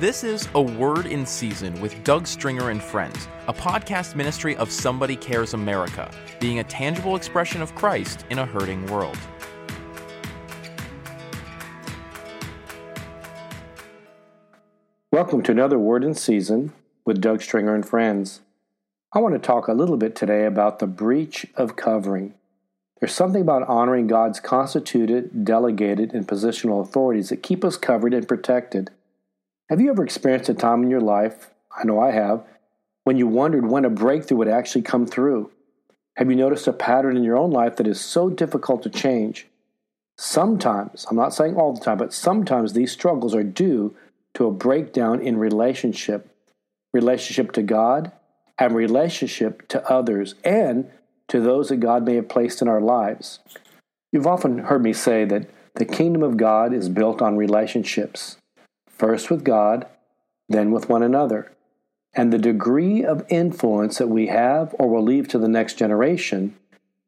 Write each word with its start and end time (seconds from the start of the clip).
This 0.00 0.24
is 0.24 0.48
A 0.54 0.62
Word 0.62 1.04
in 1.04 1.26
Season 1.26 1.78
with 1.78 2.02
Doug 2.04 2.26
Stringer 2.26 2.70
and 2.70 2.82
Friends, 2.82 3.28
a 3.48 3.52
podcast 3.52 4.14
ministry 4.14 4.56
of 4.56 4.72
Somebody 4.72 5.14
Cares 5.14 5.52
America, 5.52 6.10
being 6.40 6.58
a 6.58 6.64
tangible 6.64 7.16
expression 7.16 7.60
of 7.60 7.74
Christ 7.74 8.24
in 8.30 8.38
a 8.38 8.46
hurting 8.46 8.86
world. 8.86 9.18
Welcome 15.12 15.42
to 15.42 15.52
another 15.52 15.78
Word 15.78 16.02
in 16.02 16.14
Season 16.14 16.72
with 17.04 17.20
Doug 17.20 17.42
Stringer 17.42 17.74
and 17.74 17.86
Friends. 17.86 18.40
I 19.12 19.18
want 19.18 19.34
to 19.34 19.38
talk 19.38 19.68
a 19.68 19.74
little 19.74 19.98
bit 19.98 20.16
today 20.16 20.46
about 20.46 20.78
the 20.78 20.86
breach 20.86 21.44
of 21.56 21.76
covering. 21.76 22.32
There's 23.00 23.12
something 23.12 23.42
about 23.42 23.68
honoring 23.68 24.06
God's 24.06 24.40
constituted, 24.40 25.44
delegated, 25.44 26.14
and 26.14 26.26
positional 26.26 26.80
authorities 26.80 27.28
that 27.28 27.42
keep 27.42 27.62
us 27.66 27.76
covered 27.76 28.14
and 28.14 28.26
protected. 28.26 28.90
Have 29.70 29.80
you 29.80 29.88
ever 29.90 30.02
experienced 30.02 30.48
a 30.48 30.54
time 30.54 30.82
in 30.82 30.90
your 30.90 31.00
life, 31.00 31.48
I 31.70 31.84
know 31.84 32.00
I 32.00 32.10
have, 32.10 32.42
when 33.04 33.16
you 33.16 33.28
wondered 33.28 33.70
when 33.70 33.84
a 33.84 33.88
breakthrough 33.88 34.38
would 34.38 34.48
actually 34.48 34.82
come 34.82 35.06
through? 35.06 35.52
Have 36.16 36.28
you 36.28 36.34
noticed 36.34 36.66
a 36.66 36.72
pattern 36.72 37.16
in 37.16 37.22
your 37.22 37.36
own 37.36 37.52
life 37.52 37.76
that 37.76 37.86
is 37.86 38.00
so 38.00 38.28
difficult 38.28 38.82
to 38.82 38.90
change? 38.90 39.46
Sometimes, 40.18 41.06
I'm 41.08 41.16
not 41.16 41.32
saying 41.32 41.54
all 41.54 41.72
the 41.72 41.80
time, 41.80 41.98
but 41.98 42.12
sometimes 42.12 42.72
these 42.72 42.90
struggles 42.90 43.32
are 43.32 43.44
due 43.44 43.94
to 44.34 44.46
a 44.46 44.50
breakdown 44.50 45.20
in 45.20 45.38
relationship 45.38 46.34
relationship 46.92 47.52
to 47.52 47.62
God 47.62 48.10
and 48.58 48.74
relationship 48.74 49.68
to 49.68 49.88
others 49.88 50.34
and 50.42 50.90
to 51.28 51.40
those 51.40 51.68
that 51.68 51.76
God 51.76 52.04
may 52.04 52.16
have 52.16 52.28
placed 52.28 52.60
in 52.60 52.66
our 52.66 52.80
lives. 52.80 53.38
You've 54.10 54.26
often 54.26 54.58
heard 54.58 54.82
me 54.82 54.92
say 54.92 55.24
that 55.26 55.48
the 55.76 55.84
kingdom 55.84 56.24
of 56.24 56.36
God 56.36 56.74
is 56.74 56.88
built 56.88 57.22
on 57.22 57.36
relationships 57.36 58.36
first 59.00 59.30
with 59.30 59.42
God, 59.42 59.86
then 60.50 60.70
with 60.70 60.90
one 60.90 61.02
another. 61.02 61.50
And 62.14 62.30
the 62.30 62.38
degree 62.38 63.02
of 63.02 63.24
influence 63.30 63.96
that 63.96 64.08
we 64.08 64.26
have 64.26 64.74
or 64.78 64.88
will 64.88 65.02
leave 65.02 65.26
to 65.28 65.38
the 65.38 65.48
next 65.48 65.74
generation 65.74 66.54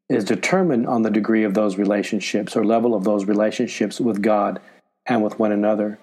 is 0.09 0.25
determined 0.25 0.87
on 0.87 1.03
the 1.03 1.11
degree 1.11 1.45
of 1.45 1.53
those 1.53 1.77
relationships 1.77 2.57
or 2.57 2.65
level 2.65 2.95
of 2.95 3.05
those 3.05 3.27
relationships 3.27 4.01
with 4.01 4.23
God 4.23 4.59
and 5.05 5.23
with 5.23 5.39
one 5.39 5.53
another. 5.53 5.99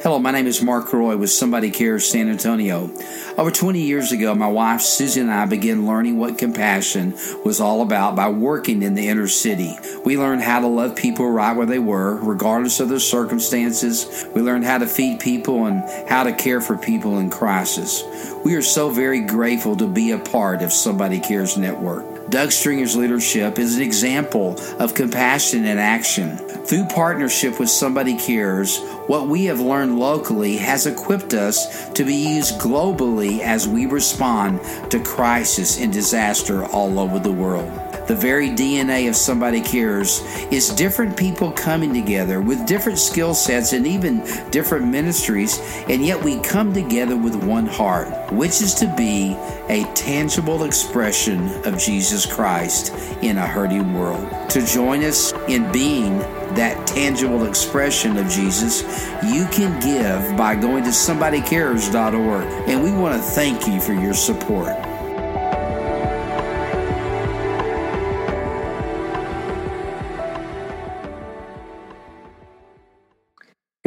Hello, 0.00 0.20
my 0.20 0.30
name 0.30 0.46
is 0.46 0.62
Mark 0.62 0.92
Roy 0.92 1.16
with 1.16 1.30
Somebody 1.30 1.72
Cares 1.72 2.08
San 2.08 2.28
Antonio. 2.28 2.88
Over 3.36 3.50
20 3.50 3.80
years 3.80 4.12
ago, 4.12 4.32
my 4.32 4.46
wife 4.46 4.80
Susie 4.80 5.20
and 5.20 5.28
I 5.28 5.44
began 5.44 5.88
learning 5.88 6.18
what 6.18 6.38
compassion 6.38 7.14
was 7.44 7.60
all 7.60 7.82
about 7.82 8.14
by 8.14 8.28
working 8.28 8.84
in 8.84 8.94
the 8.94 9.08
inner 9.08 9.26
city. 9.26 9.76
We 10.04 10.16
learned 10.16 10.42
how 10.42 10.60
to 10.60 10.68
love 10.68 10.94
people 10.94 11.28
right 11.28 11.56
where 11.56 11.66
they 11.66 11.80
were, 11.80 12.14
regardless 12.14 12.78
of 12.78 12.88
their 12.88 13.00
circumstances. 13.00 14.24
We 14.36 14.40
learned 14.40 14.66
how 14.66 14.78
to 14.78 14.86
feed 14.86 15.18
people 15.18 15.66
and 15.66 15.82
how 16.08 16.22
to 16.22 16.32
care 16.32 16.60
for 16.60 16.76
people 16.76 17.18
in 17.18 17.28
crisis. 17.28 18.04
We 18.44 18.54
are 18.54 18.62
so 18.62 18.90
very 18.90 19.22
grateful 19.22 19.74
to 19.78 19.88
be 19.88 20.12
a 20.12 20.18
part 20.20 20.62
of 20.62 20.72
Somebody 20.72 21.18
Cares 21.18 21.56
Network. 21.56 22.17
Doug 22.30 22.52
Stringer's 22.52 22.94
leadership 22.94 23.58
is 23.58 23.76
an 23.76 23.82
example 23.82 24.60
of 24.78 24.94
compassion 24.94 25.64
in 25.64 25.78
action. 25.78 26.36
Through 26.36 26.84
partnership 26.86 27.58
with 27.58 27.70
Somebody 27.70 28.16
Cares, 28.18 28.78
what 29.06 29.28
we 29.28 29.46
have 29.46 29.60
learned 29.60 29.98
locally 29.98 30.58
has 30.58 30.86
equipped 30.86 31.32
us 31.32 31.88
to 31.90 32.04
be 32.04 32.14
used 32.14 32.60
globally 32.60 33.40
as 33.40 33.66
we 33.66 33.86
respond 33.86 34.60
to 34.90 35.00
crisis 35.00 35.80
and 35.80 35.90
disaster 35.90 36.66
all 36.66 36.98
over 36.98 37.18
the 37.18 37.32
world. 37.32 37.87
The 38.08 38.14
very 38.14 38.48
DNA 38.48 39.06
of 39.10 39.16
Somebody 39.16 39.60
Cares 39.60 40.22
is 40.50 40.70
different 40.70 41.14
people 41.14 41.52
coming 41.52 41.92
together 41.92 42.40
with 42.40 42.66
different 42.66 42.98
skill 42.98 43.34
sets 43.34 43.74
and 43.74 43.86
even 43.86 44.24
different 44.50 44.86
ministries, 44.86 45.60
and 45.90 46.02
yet 46.02 46.24
we 46.24 46.40
come 46.40 46.72
together 46.72 47.18
with 47.18 47.34
one 47.44 47.66
heart, 47.66 48.32
which 48.32 48.62
is 48.62 48.72
to 48.76 48.86
be 48.96 49.36
a 49.68 49.84
tangible 49.94 50.64
expression 50.64 51.50
of 51.66 51.78
Jesus 51.78 52.24
Christ 52.24 52.94
in 53.20 53.36
a 53.36 53.46
hurting 53.46 53.92
world. 53.92 54.26
To 54.52 54.64
join 54.64 55.04
us 55.04 55.34
in 55.46 55.70
being 55.70 56.16
that 56.56 56.86
tangible 56.86 57.44
expression 57.44 58.16
of 58.16 58.26
Jesus, 58.30 58.80
you 59.22 59.46
can 59.52 59.78
give 59.80 60.34
by 60.34 60.54
going 60.54 60.82
to 60.84 60.90
somebodycares.org. 60.90 62.68
And 62.70 62.82
we 62.82 62.90
want 62.90 63.16
to 63.16 63.20
thank 63.20 63.66
you 63.68 63.82
for 63.82 63.92
your 63.92 64.14
support. 64.14 64.87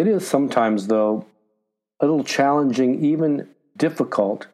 It 0.01 0.07
is 0.07 0.27
sometimes, 0.27 0.87
though, 0.87 1.27
a 1.99 2.07
little 2.07 2.23
challenging, 2.23 3.05
even 3.05 3.47
difficult, 3.77 4.47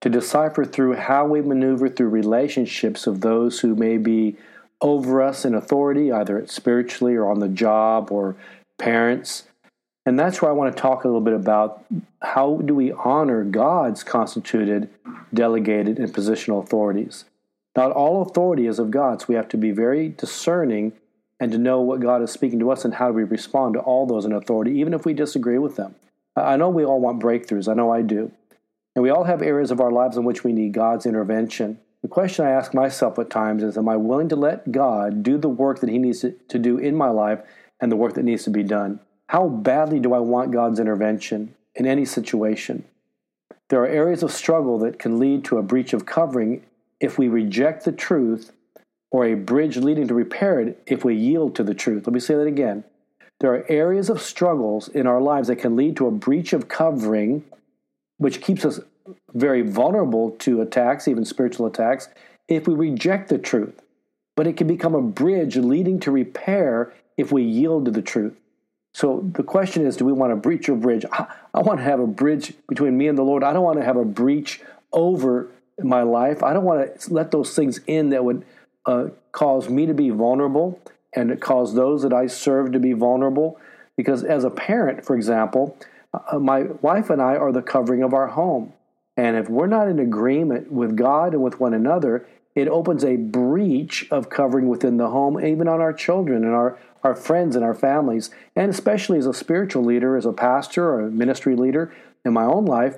to 0.00 0.08
decipher 0.08 0.64
through 0.64 0.94
how 0.94 1.24
we 1.24 1.40
maneuver 1.40 1.88
through 1.88 2.08
relationships 2.08 3.06
of 3.06 3.20
those 3.20 3.60
who 3.60 3.76
may 3.76 3.96
be 3.96 4.36
over 4.80 5.22
us 5.22 5.44
in 5.44 5.54
authority, 5.54 6.10
either 6.10 6.44
spiritually 6.48 7.14
or 7.14 7.30
on 7.30 7.38
the 7.38 7.48
job 7.48 8.10
or 8.10 8.34
parents. 8.76 9.44
And 10.04 10.18
that's 10.18 10.42
where 10.42 10.50
I 10.50 10.54
want 10.54 10.74
to 10.74 10.82
talk 10.82 11.04
a 11.04 11.06
little 11.06 11.20
bit 11.20 11.34
about 11.34 11.84
how 12.20 12.56
do 12.56 12.74
we 12.74 12.90
honor 12.90 13.44
God's 13.44 14.02
constituted, 14.02 14.90
delegated, 15.32 16.00
and 16.00 16.12
positional 16.12 16.60
authorities. 16.60 17.24
Not 17.76 17.92
all 17.92 18.22
authority 18.22 18.66
is 18.66 18.80
of 18.80 18.90
God's. 18.90 19.22
so 19.22 19.26
we 19.28 19.36
have 19.36 19.48
to 19.50 19.56
be 19.56 19.70
very 19.70 20.08
discerning 20.08 20.92
and 21.40 21.52
to 21.52 21.58
know 21.58 21.80
what 21.80 22.00
God 22.00 22.22
is 22.22 22.30
speaking 22.30 22.58
to 22.60 22.70
us 22.70 22.84
and 22.84 22.94
how 22.94 23.08
do 23.08 23.14
we 23.14 23.24
respond 23.24 23.74
to 23.74 23.80
all 23.80 24.06
those 24.06 24.24
in 24.24 24.32
authority, 24.32 24.72
even 24.72 24.94
if 24.94 25.04
we 25.04 25.14
disagree 25.14 25.58
with 25.58 25.76
them. 25.76 25.94
I 26.36 26.56
know 26.56 26.68
we 26.68 26.84
all 26.84 27.00
want 27.00 27.22
breakthroughs. 27.22 27.68
I 27.68 27.74
know 27.74 27.90
I 27.90 28.02
do. 28.02 28.32
And 28.94 29.02
we 29.02 29.10
all 29.10 29.24
have 29.24 29.42
areas 29.42 29.70
of 29.70 29.80
our 29.80 29.92
lives 29.92 30.16
in 30.16 30.24
which 30.24 30.44
we 30.44 30.52
need 30.52 30.72
God's 30.72 31.06
intervention. 31.06 31.78
The 32.02 32.08
question 32.08 32.44
I 32.44 32.50
ask 32.50 32.74
myself 32.74 33.18
at 33.18 33.30
times 33.30 33.62
is 33.62 33.76
Am 33.76 33.88
I 33.88 33.96
willing 33.96 34.28
to 34.28 34.36
let 34.36 34.72
God 34.72 35.22
do 35.22 35.38
the 35.38 35.48
work 35.48 35.80
that 35.80 35.90
He 35.90 35.98
needs 35.98 36.20
to 36.20 36.58
do 36.58 36.78
in 36.78 36.96
my 36.96 37.08
life 37.08 37.40
and 37.80 37.90
the 37.90 37.96
work 37.96 38.14
that 38.14 38.24
needs 38.24 38.44
to 38.44 38.50
be 38.50 38.62
done? 38.62 39.00
How 39.28 39.48
badly 39.48 40.00
do 40.00 40.14
I 40.14 40.20
want 40.20 40.52
God's 40.52 40.80
intervention 40.80 41.54
in 41.74 41.86
any 41.86 42.04
situation? 42.04 42.84
There 43.68 43.82
are 43.82 43.86
areas 43.86 44.22
of 44.22 44.32
struggle 44.32 44.78
that 44.78 44.98
can 44.98 45.18
lead 45.18 45.44
to 45.44 45.58
a 45.58 45.62
breach 45.62 45.92
of 45.92 46.06
covering 46.06 46.62
if 47.00 47.18
we 47.18 47.28
reject 47.28 47.84
the 47.84 47.92
truth 47.92 48.52
or 49.10 49.24
a 49.24 49.34
bridge 49.34 49.76
leading 49.76 50.08
to 50.08 50.14
repair 50.14 50.60
it 50.60 50.82
if 50.86 51.04
we 51.04 51.14
yield 51.14 51.54
to 51.56 51.62
the 51.62 51.74
truth. 51.74 52.06
Let 52.06 52.14
me 52.14 52.20
say 52.20 52.34
that 52.34 52.46
again. 52.46 52.84
There 53.40 53.54
are 53.54 53.64
areas 53.68 54.10
of 54.10 54.20
struggles 54.20 54.88
in 54.88 55.06
our 55.06 55.20
lives 55.20 55.48
that 55.48 55.56
can 55.56 55.76
lead 55.76 55.96
to 55.96 56.06
a 56.06 56.10
breach 56.10 56.52
of 56.52 56.68
covering, 56.68 57.44
which 58.18 58.40
keeps 58.40 58.64
us 58.64 58.80
very 59.32 59.62
vulnerable 59.62 60.32
to 60.32 60.60
attacks, 60.60 61.08
even 61.08 61.24
spiritual 61.24 61.66
attacks, 61.66 62.08
if 62.48 62.66
we 62.66 62.74
reject 62.74 63.28
the 63.28 63.38
truth. 63.38 63.80
But 64.36 64.46
it 64.46 64.56
can 64.56 64.66
become 64.66 64.94
a 64.94 65.02
bridge 65.02 65.56
leading 65.56 66.00
to 66.00 66.10
repair 66.10 66.92
if 67.16 67.32
we 67.32 67.42
yield 67.42 67.84
to 67.86 67.90
the 67.90 68.02
truth. 68.02 68.34
So 68.94 69.28
the 69.32 69.42
question 69.42 69.86
is 69.86 69.96
do 69.96 70.04
we 70.04 70.12
want 70.12 70.32
to 70.32 70.36
breach 70.36 70.68
a 70.68 70.74
bridge? 70.74 71.04
I 71.12 71.60
want 71.60 71.78
to 71.78 71.84
have 71.84 72.00
a 72.00 72.06
bridge 72.06 72.54
between 72.68 72.96
me 72.96 73.08
and 73.08 73.16
the 73.16 73.22
Lord. 73.22 73.44
I 73.44 73.52
don't 73.52 73.62
want 73.62 73.78
to 73.78 73.84
have 73.84 73.96
a 73.96 74.04
breach 74.04 74.60
over 74.92 75.50
my 75.80 76.02
life. 76.02 76.42
I 76.42 76.52
don't 76.52 76.64
want 76.64 77.00
to 77.00 77.14
let 77.14 77.30
those 77.30 77.54
things 77.54 77.80
in 77.86 78.10
that 78.10 78.24
would 78.24 78.44
uh, 78.88 79.10
cause 79.32 79.68
me 79.68 79.84
to 79.84 79.92
be 79.92 80.08
vulnerable 80.08 80.80
and 81.12 81.30
it 81.30 81.40
cause 81.40 81.74
those 81.74 82.02
that 82.02 82.12
I 82.12 82.26
serve 82.26 82.72
to 82.72 82.80
be 82.80 82.94
vulnerable. 82.94 83.60
Because 83.96 84.24
as 84.24 84.44
a 84.44 84.50
parent, 84.50 85.04
for 85.04 85.14
example, 85.14 85.76
uh, 86.14 86.38
my 86.38 86.62
wife 86.80 87.10
and 87.10 87.20
I 87.20 87.36
are 87.36 87.52
the 87.52 87.62
covering 87.62 88.02
of 88.02 88.14
our 88.14 88.28
home. 88.28 88.72
And 89.16 89.36
if 89.36 89.50
we're 89.50 89.66
not 89.66 89.88
in 89.88 89.98
agreement 89.98 90.72
with 90.72 90.96
God 90.96 91.34
and 91.34 91.42
with 91.42 91.60
one 91.60 91.74
another, 91.74 92.26
it 92.54 92.66
opens 92.68 93.04
a 93.04 93.16
breach 93.16 94.06
of 94.10 94.30
covering 94.30 94.68
within 94.68 94.96
the 94.96 95.10
home, 95.10 95.44
even 95.44 95.68
on 95.68 95.80
our 95.80 95.92
children 95.92 96.44
and 96.44 96.54
our, 96.54 96.78
our 97.02 97.14
friends 97.14 97.56
and 97.56 97.64
our 97.64 97.74
families. 97.74 98.30
And 98.56 98.70
especially 98.70 99.18
as 99.18 99.26
a 99.26 99.34
spiritual 99.34 99.84
leader, 99.84 100.16
as 100.16 100.24
a 100.24 100.32
pastor 100.32 100.88
or 100.88 101.00
a 101.00 101.10
ministry 101.10 101.56
leader 101.56 101.92
in 102.24 102.32
my 102.32 102.44
own 102.44 102.64
life, 102.64 102.96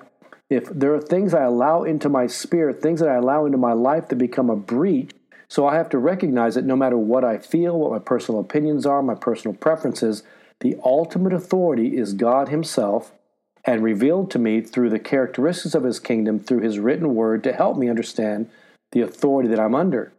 if 0.48 0.66
there 0.66 0.94
are 0.94 1.00
things 1.00 1.34
I 1.34 1.42
allow 1.42 1.82
into 1.82 2.08
my 2.08 2.26
spirit, 2.26 2.80
things 2.80 3.00
that 3.00 3.08
I 3.08 3.14
allow 3.14 3.44
into 3.46 3.58
my 3.58 3.72
life 3.72 4.08
that 4.08 4.16
become 4.16 4.50
a 4.50 4.56
breach, 4.56 5.12
so 5.50 5.66
I 5.66 5.74
have 5.74 5.88
to 5.88 5.98
recognize 5.98 6.54
that 6.54 6.64
no 6.64 6.76
matter 6.76 6.96
what 6.96 7.24
I 7.24 7.36
feel, 7.38 7.76
what 7.76 7.90
my 7.90 7.98
personal 7.98 8.40
opinions 8.40 8.86
are, 8.86 9.02
my 9.02 9.16
personal 9.16 9.56
preferences, 9.56 10.22
the 10.60 10.76
ultimate 10.84 11.32
authority 11.32 11.96
is 11.96 12.12
God 12.12 12.50
Himself 12.50 13.10
and 13.64 13.82
revealed 13.82 14.30
to 14.30 14.38
me 14.38 14.60
through 14.60 14.90
the 14.90 15.00
characteristics 15.00 15.74
of 15.74 15.82
His 15.82 15.98
kingdom 15.98 16.38
through 16.38 16.60
His 16.60 16.78
written 16.78 17.16
word 17.16 17.42
to 17.42 17.52
help 17.52 17.76
me 17.76 17.88
understand 17.88 18.48
the 18.92 19.00
authority 19.00 19.48
that 19.48 19.58
I'm 19.58 19.74
under. 19.74 20.12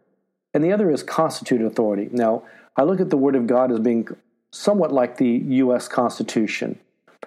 And 0.52 0.62
the 0.62 0.72
other 0.72 0.90
is 0.90 1.02
constituted 1.02 1.66
authority. 1.66 2.10
Now, 2.12 2.42
I 2.76 2.82
look 2.82 3.00
at 3.00 3.08
the 3.08 3.16
Word 3.16 3.34
of 3.34 3.46
God 3.46 3.72
as 3.72 3.78
being 3.78 4.06
somewhat 4.50 4.92
like 4.92 5.16
the 5.16 5.30
U.S. 5.30 5.88
Constitution. 5.88 6.78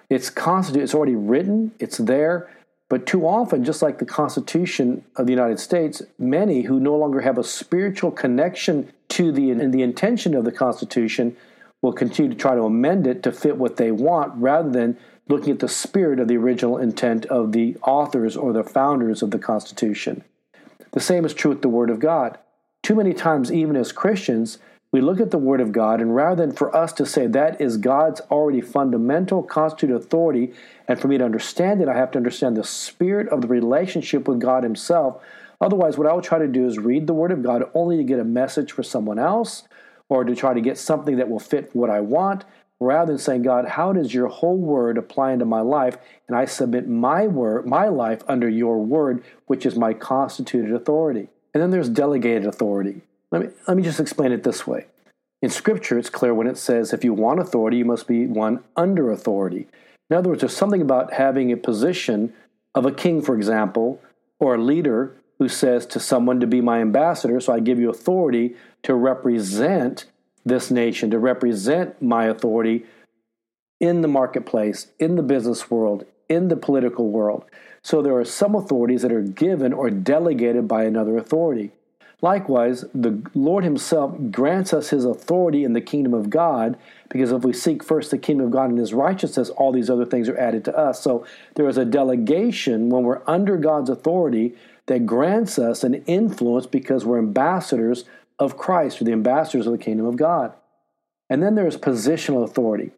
It's 0.08 0.30
constituted, 0.30 0.84
it's 0.84 0.94
already 0.94 1.16
written, 1.16 1.72
it's 1.80 1.98
there, 1.98 2.48
but 2.88 3.06
too 3.06 3.26
often, 3.26 3.64
just 3.64 3.82
like 3.82 3.98
the 3.98 4.06
Constitution 4.06 5.04
of 5.16 5.26
the 5.26 5.32
United 5.32 5.58
States, 5.58 6.02
many 6.18 6.62
who 6.62 6.78
no 6.78 6.96
longer 6.96 7.20
have 7.20 7.36
a 7.36 7.44
spiritual 7.44 8.12
connection 8.12 8.92
to 9.08 9.32
the, 9.32 9.52
the 9.52 9.82
intention 9.82 10.34
of 10.34 10.44
the 10.44 10.52
Constitution 10.52 11.36
will 11.82 11.92
continue 11.92 12.30
to 12.30 12.38
try 12.38 12.54
to 12.54 12.62
amend 12.62 13.06
it 13.06 13.22
to 13.24 13.32
fit 13.32 13.56
what 13.56 13.76
they 13.76 13.90
want 13.90 14.32
rather 14.36 14.70
than 14.70 14.96
looking 15.28 15.52
at 15.52 15.58
the 15.58 15.68
spirit 15.68 16.20
of 16.20 16.28
the 16.28 16.36
original 16.36 16.78
intent 16.78 17.26
of 17.26 17.50
the 17.50 17.76
authors 17.82 18.36
or 18.36 18.52
the 18.52 18.62
founders 18.62 19.22
of 19.22 19.32
the 19.32 19.38
Constitution. 19.38 20.22
The 20.92 21.00
same 21.00 21.24
is 21.24 21.34
true 21.34 21.50
with 21.50 21.62
the 21.62 21.68
Word 21.68 21.90
of 21.90 21.98
God. 21.98 22.38
Too 22.82 22.94
many 22.94 23.12
times, 23.12 23.50
even 23.52 23.74
as 23.74 23.90
Christians, 23.90 24.58
we 24.92 25.00
look 25.00 25.20
at 25.20 25.30
the 25.30 25.38
Word 25.38 25.60
of 25.60 25.72
God, 25.72 26.00
and 26.00 26.14
rather 26.14 26.46
than 26.46 26.54
for 26.54 26.74
us 26.74 26.92
to 26.94 27.04
say 27.04 27.26
that 27.26 27.60
is 27.60 27.76
God's 27.76 28.20
already 28.30 28.60
fundamental 28.60 29.42
constituted 29.42 29.96
authority, 29.96 30.52
and 30.88 30.98
for 30.98 31.08
me 31.08 31.18
to 31.18 31.24
understand 31.24 31.82
it, 31.82 31.88
I 31.88 31.96
have 31.96 32.12
to 32.12 32.18
understand 32.18 32.56
the 32.56 32.64
spirit 32.64 33.28
of 33.28 33.42
the 33.42 33.48
relationship 33.48 34.28
with 34.28 34.40
God 34.40 34.62
Himself. 34.62 35.22
Otherwise, 35.60 35.98
what 35.98 36.06
I 36.06 36.12
will 36.12 36.22
try 36.22 36.38
to 36.38 36.46
do 36.46 36.66
is 36.66 36.78
read 36.78 37.06
the 37.06 37.14
Word 37.14 37.32
of 37.32 37.42
God 37.42 37.64
only 37.74 37.96
to 37.96 38.04
get 38.04 38.20
a 38.20 38.24
message 38.24 38.72
for 38.72 38.82
someone 38.82 39.18
else 39.18 39.64
or 40.08 40.22
to 40.22 40.36
try 40.36 40.54
to 40.54 40.60
get 40.60 40.78
something 40.78 41.16
that 41.16 41.28
will 41.28 41.40
fit 41.40 41.74
what 41.74 41.90
I 41.90 42.00
want, 42.00 42.44
rather 42.78 43.10
than 43.10 43.18
saying, 43.18 43.42
God, 43.42 43.66
how 43.66 43.92
does 43.92 44.14
your 44.14 44.28
whole 44.28 44.58
word 44.58 44.98
apply 44.98 45.32
into 45.32 45.44
my 45.44 45.62
life? 45.62 45.96
And 46.28 46.36
I 46.36 46.44
submit 46.44 46.86
my 46.86 47.26
word, 47.26 47.66
my 47.66 47.88
life 47.88 48.22
under 48.28 48.48
your 48.48 48.78
word, 48.78 49.24
which 49.46 49.66
is 49.66 49.76
my 49.76 49.94
constituted 49.94 50.72
authority. 50.72 51.28
And 51.54 51.62
then 51.62 51.70
there's 51.70 51.88
delegated 51.88 52.46
authority. 52.46 53.00
Let 53.36 53.50
me, 53.50 53.54
let 53.68 53.76
me 53.76 53.82
just 53.82 54.00
explain 54.00 54.32
it 54.32 54.44
this 54.44 54.66
way. 54.66 54.86
In 55.42 55.50
Scripture, 55.50 55.98
it's 55.98 56.08
clear 56.08 56.32
when 56.32 56.46
it 56.46 56.56
says 56.56 56.94
if 56.94 57.04
you 57.04 57.12
want 57.12 57.38
authority, 57.38 57.76
you 57.76 57.84
must 57.84 58.06
be 58.06 58.26
one 58.26 58.64
under 58.76 59.10
authority. 59.10 59.68
In 60.08 60.16
other 60.16 60.30
words, 60.30 60.40
there's 60.40 60.56
something 60.56 60.80
about 60.80 61.12
having 61.12 61.52
a 61.52 61.56
position 61.58 62.32
of 62.74 62.86
a 62.86 62.92
king, 62.92 63.20
for 63.20 63.36
example, 63.36 64.00
or 64.40 64.54
a 64.54 64.62
leader 64.62 65.14
who 65.38 65.50
says 65.50 65.84
to 65.84 66.00
someone 66.00 66.40
to 66.40 66.46
be 66.46 66.62
my 66.62 66.80
ambassador, 66.80 67.38
so 67.40 67.52
I 67.52 67.60
give 67.60 67.78
you 67.78 67.90
authority 67.90 68.56
to 68.84 68.94
represent 68.94 70.06
this 70.46 70.70
nation, 70.70 71.10
to 71.10 71.18
represent 71.18 72.00
my 72.00 72.24
authority 72.24 72.86
in 73.80 74.00
the 74.00 74.08
marketplace, 74.08 74.86
in 74.98 75.16
the 75.16 75.22
business 75.22 75.70
world, 75.70 76.06
in 76.30 76.48
the 76.48 76.56
political 76.56 77.10
world. 77.10 77.44
So 77.82 78.00
there 78.00 78.16
are 78.16 78.24
some 78.24 78.54
authorities 78.54 79.02
that 79.02 79.12
are 79.12 79.20
given 79.20 79.74
or 79.74 79.90
delegated 79.90 80.66
by 80.66 80.84
another 80.84 81.18
authority. 81.18 81.72
Likewise, 82.22 82.84
the 82.94 83.22
Lord 83.34 83.62
Himself 83.62 84.14
grants 84.30 84.72
us 84.72 84.90
His 84.90 85.04
authority 85.04 85.64
in 85.64 85.74
the 85.74 85.80
kingdom 85.80 86.14
of 86.14 86.30
God, 86.30 86.78
because 87.10 87.30
if 87.30 87.42
we 87.42 87.52
seek 87.52 87.84
first 87.84 88.10
the 88.10 88.18
kingdom 88.18 88.46
of 88.46 88.52
God 88.52 88.70
and 88.70 88.78
His 88.78 88.94
righteousness, 88.94 89.50
all 89.50 89.70
these 89.70 89.90
other 89.90 90.06
things 90.06 90.28
are 90.28 90.38
added 90.38 90.64
to 90.64 90.76
us. 90.76 91.02
So 91.02 91.26
there 91.54 91.68
is 91.68 91.76
a 91.76 91.84
delegation 91.84 92.88
when 92.88 93.02
we're 93.02 93.22
under 93.26 93.56
God's 93.58 93.90
authority 93.90 94.54
that 94.86 95.04
grants 95.04 95.58
us 95.58 95.84
an 95.84 95.94
influence 96.06 96.66
because 96.66 97.04
we're 97.04 97.18
ambassadors 97.18 98.04
of 98.38 98.56
Christ 98.56 99.00
or 99.00 99.04
the 99.04 99.12
ambassadors 99.12 99.66
of 99.66 99.72
the 99.72 99.78
kingdom 99.78 100.06
of 100.06 100.16
God. 100.16 100.54
And 101.28 101.42
then 101.42 101.54
there's 101.54 101.76
positional 101.76 102.44
authority. 102.44 102.92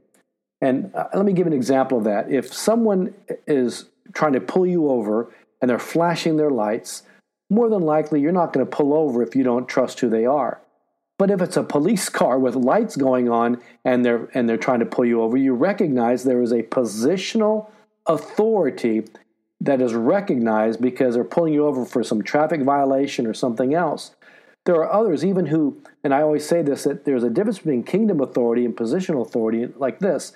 And 0.61 0.95
uh, 0.95 1.09
let 1.15 1.25
me 1.25 1.33
give 1.33 1.47
an 1.47 1.53
example 1.53 1.99
of 1.99 2.05
that. 2.05 2.31
If 2.31 2.53
someone 2.53 3.15
is 3.47 3.87
trying 4.13 4.33
to 4.35 4.41
pull 4.41 4.67
you 4.67 4.91
over 4.91 5.33
and 5.61 5.71
they're 5.71 5.79
flashing 5.79 6.37
their 6.37 6.51
lights, 6.51 7.03
more 7.51 7.69
than 7.69 7.83
likely 7.83 8.21
you're 8.21 8.33
not 8.33 8.53
going 8.53 8.65
to 8.65 8.71
pull 8.71 8.93
over 8.93 9.23
if 9.23 9.35
you 9.35 9.43
don't 9.43 9.69
trust 9.69 10.01
who 10.01 10.09
they 10.09 10.27
are. 10.27 10.61
But 11.19 11.31
if 11.31 11.41
it's 11.43 11.57
a 11.57 11.63
police 11.63 12.09
car 12.21 12.39
with 12.39 12.55
lights 12.55 12.97
going 12.97 13.29
on 13.29 13.61
and 13.85 14.05
they're 14.05 14.29
and 14.35 14.49
they're 14.49 14.57
trying 14.57 14.81
to 14.81 14.87
pull 14.87 15.05
you 15.05 15.23
over, 15.23 15.37
you 15.37 15.55
recognize 15.55 16.25
there 16.25 16.43
is 16.43 16.53
a 16.53 16.63
positional 16.63 17.71
authority 18.07 19.05
that 19.61 19.83
is 19.83 19.93
recognized 19.93 20.81
because 20.81 21.15
they're 21.15 21.25
pulling 21.25 21.53
you 21.53 21.67
over 21.67 21.85
for 21.85 22.05
some 22.05 22.23
traffic 22.23 22.63
violation 22.63 23.27
or 23.27 23.35
something 23.35 23.75
else. 23.75 24.13
There 24.65 24.77
are 24.77 24.93
others, 24.93 25.25
even 25.25 25.47
who, 25.47 25.83
and 26.05 26.15
I 26.15 26.23
always 26.23 26.47
say 26.47 26.63
this, 26.63 26.85
that 26.85 27.05
there's 27.05 27.25
a 27.25 27.31
difference 27.31 27.59
between 27.59 27.83
kingdom 27.83 28.21
authority 28.21 28.65
and 28.65 28.77
positional 28.77 29.27
authority 29.27 29.67
like 29.77 29.99
this. 29.99 30.33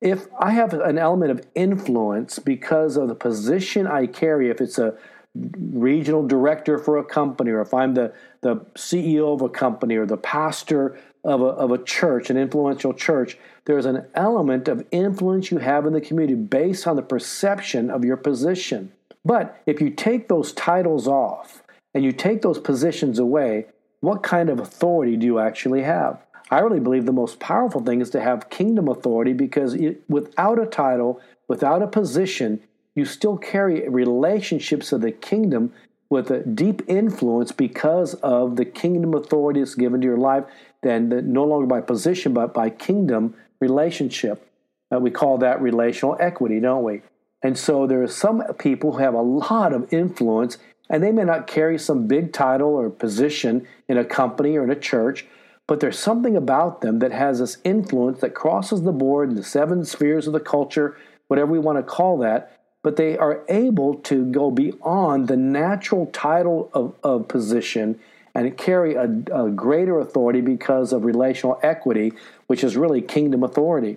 If 0.00 0.26
I 0.38 0.50
have 0.50 0.74
an 0.74 0.98
element 0.98 1.30
of 1.30 1.46
influence 1.54 2.38
because 2.38 2.96
of 2.96 3.08
the 3.08 3.14
position 3.14 3.86
I 3.86 4.06
carry, 4.06 4.50
if 4.50 4.60
it's 4.60 4.78
a 4.78 4.96
regional 5.34 6.26
director 6.26 6.78
for 6.78 6.98
a 6.98 7.04
company, 7.04 7.50
or 7.50 7.60
if 7.60 7.72
I'm 7.74 7.94
the, 7.94 8.12
the 8.40 8.56
CEO 8.76 9.34
of 9.34 9.42
a 9.42 9.48
company, 9.48 9.96
or 9.96 10.06
the 10.06 10.16
pastor 10.16 10.98
of 11.24 11.40
a, 11.40 11.46
of 11.46 11.70
a 11.70 11.82
church, 11.82 12.30
an 12.30 12.36
influential 12.36 12.94
church, 12.94 13.38
there's 13.64 13.86
an 13.86 14.06
element 14.14 14.68
of 14.68 14.86
influence 14.90 15.50
you 15.50 15.58
have 15.58 15.86
in 15.86 15.92
the 15.92 16.00
community 16.00 16.34
based 16.34 16.86
on 16.86 16.96
the 16.96 17.02
perception 17.02 17.90
of 17.90 18.04
your 18.04 18.16
position. 18.16 18.92
But 19.24 19.60
if 19.66 19.80
you 19.80 19.90
take 19.90 20.28
those 20.28 20.52
titles 20.52 21.06
off 21.06 21.62
and 21.94 22.04
you 22.04 22.12
take 22.12 22.42
those 22.42 22.58
positions 22.58 23.18
away, 23.18 23.66
what 24.00 24.22
kind 24.22 24.48
of 24.48 24.60
authority 24.60 25.16
do 25.16 25.26
you 25.26 25.38
actually 25.38 25.82
have? 25.82 26.24
I 26.50 26.60
really 26.60 26.80
believe 26.80 27.04
the 27.04 27.12
most 27.12 27.40
powerful 27.40 27.82
thing 27.82 28.00
is 28.00 28.10
to 28.10 28.20
have 28.20 28.48
kingdom 28.48 28.88
authority 28.88 29.32
because 29.32 29.74
it, 29.74 30.02
without 30.08 30.58
a 30.58 30.66
title, 30.66 31.20
without 31.46 31.82
a 31.82 31.86
position, 31.86 32.60
you 32.98 33.04
still 33.04 33.36
carry 33.36 33.88
relationships 33.88 34.92
of 34.92 35.00
the 35.00 35.12
kingdom 35.12 35.72
with 36.10 36.30
a 36.30 36.40
deep 36.40 36.82
influence 36.88 37.52
because 37.52 38.14
of 38.14 38.56
the 38.56 38.64
kingdom 38.64 39.14
authority 39.14 39.60
that's 39.60 39.74
given 39.74 40.00
to 40.00 40.06
your 40.06 40.16
life, 40.16 40.44
then 40.82 41.32
no 41.32 41.44
longer 41.44 41.66
by 41.66 41.80
position, 41.80 42.32
but 42.32 42.52
by 42.54 42.70
kingdom 42.70 43.34
relationship. 43.60 44.50
Uh, 44.92 44.98
we 44.98 45.10
call 45.10 45.38
that 45.38 45.60
relational 45.60 46.16
equity, 46.18 46.60
don't 46.60 46.82
we? 46.82 47.02
And 47.42 47.56
so 47.58 47.86
there 47.86 48.02
are 48.02 48.08
some 48.08 48.42
people 48.58 48.92
who 48.92 48.98
have 48.98 49.14
a 49.14 49.22
lot 49.22 49.72
of 49.72 49.92
influence, 49.92 50.58
and 50.88 51.02
they 51.02 51.12
may 51.12 51.24
not 51.24 51.46
carry 51.46 51.78
some 51.78 52.06
big 52.06 52.32
title 52.32 52.74
or 52.74 52.90
position 52.90 53.68
in 53.86 53.98
a 53.98 54.04
company 54.04 54.56
or 54.56 54.64
in 54.64 54.70
a 54.70 54.76
church, 54.76 55.26
but 55.66 55.80
there's 55.80 55.98
something 55.98 56.36
about 56.36 56.80
them 56.80 57.00
that 57.00 57.12
has 57.12 57.38
this 57.38 57.58
influence 57.62 58.20
that 58.22 58.34
crosses 58.34 58.82
the 58.82 58.92
board 58.92 59.28
in 59.28 59.36
the 59.36 59.44
seven 59.44 59.84
spheres 59.84 60.26
of 60.26 60.32
the 60.32 60.40
culture, 60.40 60.96
whatever 61.28 61.52
we 61.52 61.58
want 61.58 61.76
to 61.76 61.82
call 61.82 62.16
that, 62.18 62.57
but 62.82 62.96
they 62.96 63.16
are 63.16 63.44
able 63.48 63.94
to 63.94 64.24
go 64.30 64.50
beyond 64.50 65.28
the 65.28 65.36
natural 65.36 66.06
title 66.06 66.70
of, 66.72 66.94
of 67.02 67.28
position 67.28 67.98
and 68.34 68.56
carry 68.56 68.94
a, 68.94 69.04
a 69.32 69.50
greater 69.50 69.98
authority 69.98 70.40
because 70.40 70.92
of 70.92 71.04
relational 71.04 71.58
equity, 71.62 72.12
which 72.46 72.62
is 72.62 72.76
really 72.76 73.00
kingdom 73.00 73.42
authority. 73.42 73.96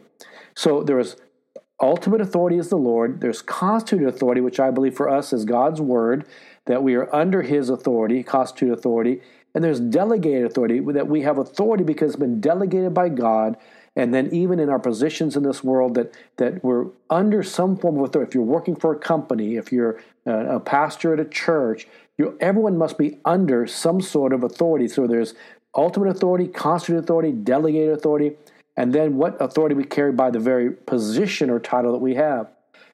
So 0.56 0.83
there 0.83 1.00
is 1.00 1.16
ultimate 1.80 2.22
authority 2.22 2.57
is 2.57 2.69
the 2.69 2.78
Lord. 2.78 3.22
There's 3.22 3.42
constituted 3.42 4.07
authority, 4.07 4.42
which 4.42 4.60
I 4.60 4.72
believe 4.72 4.95
for 4.95 5.10
us 5.10 5.31
is 5.34 5.45
God's 5.45 5.81
word, 5.81 6.25
that 6.66 6.84
we 6.84 6.95
are 6.95 7.13
under 7.13 7.42
his 7.42 7.69
authority, 7.69 8.24
constituted 8.24 8.77
authority. 8.77 9.22
And 9.54 9.63
there's 9.63 9.80
delegated 9.80 10.45
authority, 10.45 10.80
that 10.80 11.07
we 11.07 11.22
have 11.22 11.38
authority 11.38 11.84
because 11.84 12.12
it's 12.12 12.19
been 12.19 12.39
delegated 12.39 12.94
by 12.94 13.10
God 13.10 13.57
and 13.96 14.14
then 14.14 14.34
even 14.34 14.60
in 14.60 14.70
our 14.70 14.80
positions 14.80 15.36
in 15.36 15.44
this 15.44 15.63
world 15.63 15.96
that 15.96 16.13
that 16.38 16.63
we're 16.63 16.88
under 17.10 17.44
some 17.44 17.77
form 17.77 17.98
of 17.98 18.06
authority 18.06 18.30
if 18.30 18.36
you're 18.36 18.44
working 18.44 18.75
for 18.75 18.94
a 18.94 19.00
company 19.00 19.56
if 19.56 19.72
you're 19.72 20.01
a, 20.25 20.56
a 20.56 20.60
pastor 20.60 21.13
at 21.13 21.20
a 21.20 21.25
church 21.25 21.88
you, 22.18 22.38
everyone 22.39 22.77
must 22.77 22.98
be 22.98 23.18
under 23.25 23.65
some 23.68 24.01
sort 24.01 24.34
of 24.34 24.44
authority 24.44 24.88
so 24.88 25.08
there's 25.08 25.34
ultimate 25.75 26.10
authority 26.10 26.48
constituted 26.48 27.04
authority 27.04 27.32
delegated 27.32 27.94
authority 27.94 28.34
and 28.77 28.94
then 28.94 29.18
what 29.18 29.39
authority 29.42 29.75
we 29.75 29.84
carry 29.84 30.12
by 30.12 30.32
the 30.32 30.39
very 30.39 30.72
position 30.72 31.50
or 31.50 31.60
title 31.60 31.92
that 31.92 32.00
we 32.00 32.15
have 32.15 32.50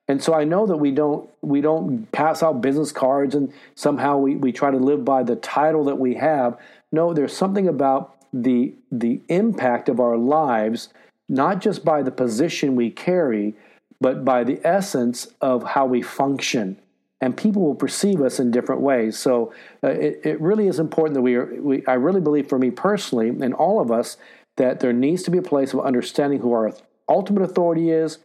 and 0.07 0.23
so 0.23 0.33
I 0.33 0.45
know 0.45 0.65
that 0.67 0.77
we 0.77 0.91
don't 0.91 1.29
we 1.41 1.59
don't 1.61 2.09
pass 2.11 2.41
out 2.41 2.61
business 2.61 2.91
cards 2.91 3.35
and 3.35 3.51
somehow 3.75 4.17
we, 4.17 4.35
we 4.35 4.51
try 4.51 4.71
to 4.71 4.77
live 4.77 5.03
by 5.03 5.23
the 5.23 5.35
title 5.35 5.83
that 5.85 5.99
we 5.99 6.15
have. 6.15 6.57
No, 6.91 7.13
there's 7.13 7.35
something 7.35 7.67
about 7.67 8.15
the 8.33 8.73
the 8.91 9.21
impact 9.29 9.89
of 9.89 9.99
our 9.99 10.17
lives 10.17 10.89
not 11.29 11.59
just 11.59 11.83
by 11.83 12.01
the 12.01 12.11
position 12.11 12.75
we 12.75 12.89
carry 12.89 13.53
but 13.99 14.23
by 14.23 14.43
the 14.43 14.59
essence 14.63 15.27
of 15.41 15.63
how 15.63 15.85
we 15.85 16.01
function. 16.01 16.79
And 17.19 17.35
people 17.35 17.63
will 17.63 17.75
perceive 17.75 18.21
us 18.21 18.39
in 18.39 18.51
different 18.51 18.81
ways. 18.81 19.17
So 19.17 19.51
uh, 19.83 19.87
it, 19.87 20.21
it 20.23 20.41
really 20.41 20.67
is 20.67 20.79
important 20.79 21.15
that 21.15 21.23
we 21.23 21.35
are 21.35 21.51
we, 21.59 21.85
i 21.87 21.93
really 21.93 22.21
believe 22.21 22.47
for 22.47 22.59
me 22.59 22.69
personally 22.69 23.29
and 23.29 23.53
all 23.53 23.79
of 23.81 23.91
us 23.91 24.17
that 24.57 24.79
there 24.79 24.93
needs 24.93 25.23
to 25.23 25.31
be 25.31 25.37
a 25.37 25.43
place 25.43 25.73
of 25.73 25.79
understanding 25.79 26.39
who 26.39 26.51
our 26.51 26.71
ultimate 27.09 27.41
authority 27.41 27.89
is 27.89 28.19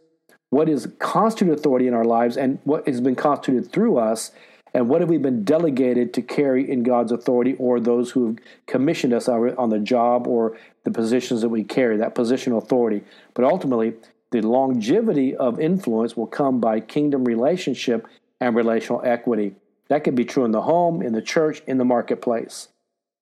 what 0.51 0.69
is 0.69 0.87
constituted 0.99 1.57
authority 1.57 1.87
in 1.87 1.95
our 1.95 2.05
lives 2.05 2.37
and 2.37 2.59
what 2.63 2.87
has 2.87 3.01
been 3.01 3.15
constituted 3.15 3.71
through 3.71 3.97
us 3.97 4.31
and 4.73 4.89
what 4.89 5.01
have 5.01 5.09
we 5.09 5.17
been 5.17 5.43
delegated 5.43 6.13
to 6.15 6.21
carry 6.21 6.69
in 6.69 6.83
God's 6.83 7.11
authority 7.11 7.55
or 7.59 7.79
those 7.79 8.11
who 8.11 8.27
have 8.27 8.37
commissioned 8.65 9.13
us 9.13 9.27
on 9.27 9.69
the 9.69 9.79
job 9.79 10.27
or 10.27 10.57
the 10.83 10.91
positions 10.91 11.41
that 11.41 11.49
we 11.49 11.63
carry, 11.63 11.97
that 11.97 12.15
positional 12.15 12.57
authority. 12.57 13.03
But 13.35 13.45
ultimately, 13.45 13.93
the 14.31 14.41
longevity 14.41 15.35
of 15.35 15.59
influence 15.59 16.17
will 16.17 16.27
come 16.27 16.59
by 16.59 16.79
kingdom 16.79 17.23
relationship 17.23 18.07
and 18.41 18.55
relational 18.55 19.01
equity. 19.05 19.55
That 19.89 20.03
could 20.03 20.15
be 20.15 20.25
true 20.25 20.43
in 20.43 20.51
the 20.51 20.61
home, 20.61 21.03
in 21.03 21.13
the 21.13 21.21
church, 21.21 21.61
in 21.67 21.77
the 21.77 21.85
marketplace. 21.85 22.69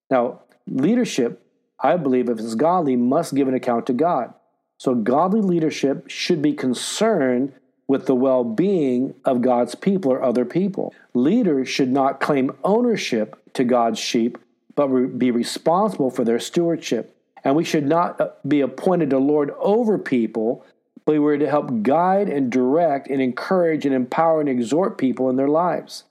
Now, 0.09 0.41
leadership, 0.67 1.45
I 1.79 1.97
believe, 1.97 2.29
if 2.29 2.39
it's 2.39 2.55
godly, 2.55 2.95
must 2.95 3.35
give 3.35 3.49
an 3.49 3.53
account 3.53 3.87
to 3.87 3.93
God. 3.93 4.33
So, 4.77 4.95
godly 4.95 5.41
leadership 5.41 6.09
should 6.09 6.41
be 6.41 6.53
concerned 6.53 7.53
with 7.91 8.05
the 8.05 8.15
well 8.15 8.45
being 8.45 9.13
of 9.25 9.41
God's 9.41 9.75
people 9.75 10.13
or 10.13 10.23
other 10.23 10.45
people. 10.45 10.93
Leaders 11.13 11.67
should 11.67 11.91
not 11.91 12.21
claim 12.21 12.55
ownership 12.63 13.37
to 13.53 13.65
God's 13.65 13.99
sheep, 13.99 14.37
but 14.75 14.87
be 15.19 15.29
responsible 15.29 16.09
for 16.09 16.23
their 16.23 16.39
stewardship. 16.39 17.13
And 17.43 17.53
we 17.53 17.65
should 17.65 17.85
not 17.85 18.21
uh, 18.21 18.29
be 18.47 18.61
appointed 18.61 19.09
to 19.09 19.17
lord 19.17 19.53
over 19.59 19.97
people, 19.97 20.65
but 21.03 21.19
we're 21.19 21.35
to 21.35 21.49
help 21.49 21.83
guide 21.83 22.29
and 22.29 22.49
direct 22.49 23.09
and 23.09 23.21
encourage 23.21 23.85
and 23.85 23.93
empower 23.93 24.39
and 24.39 24.47
exhort 24.47 24.97
people 24.97 25.29
in 25.29 25.35
their 25.35 25.49
lives. 25.49 26.05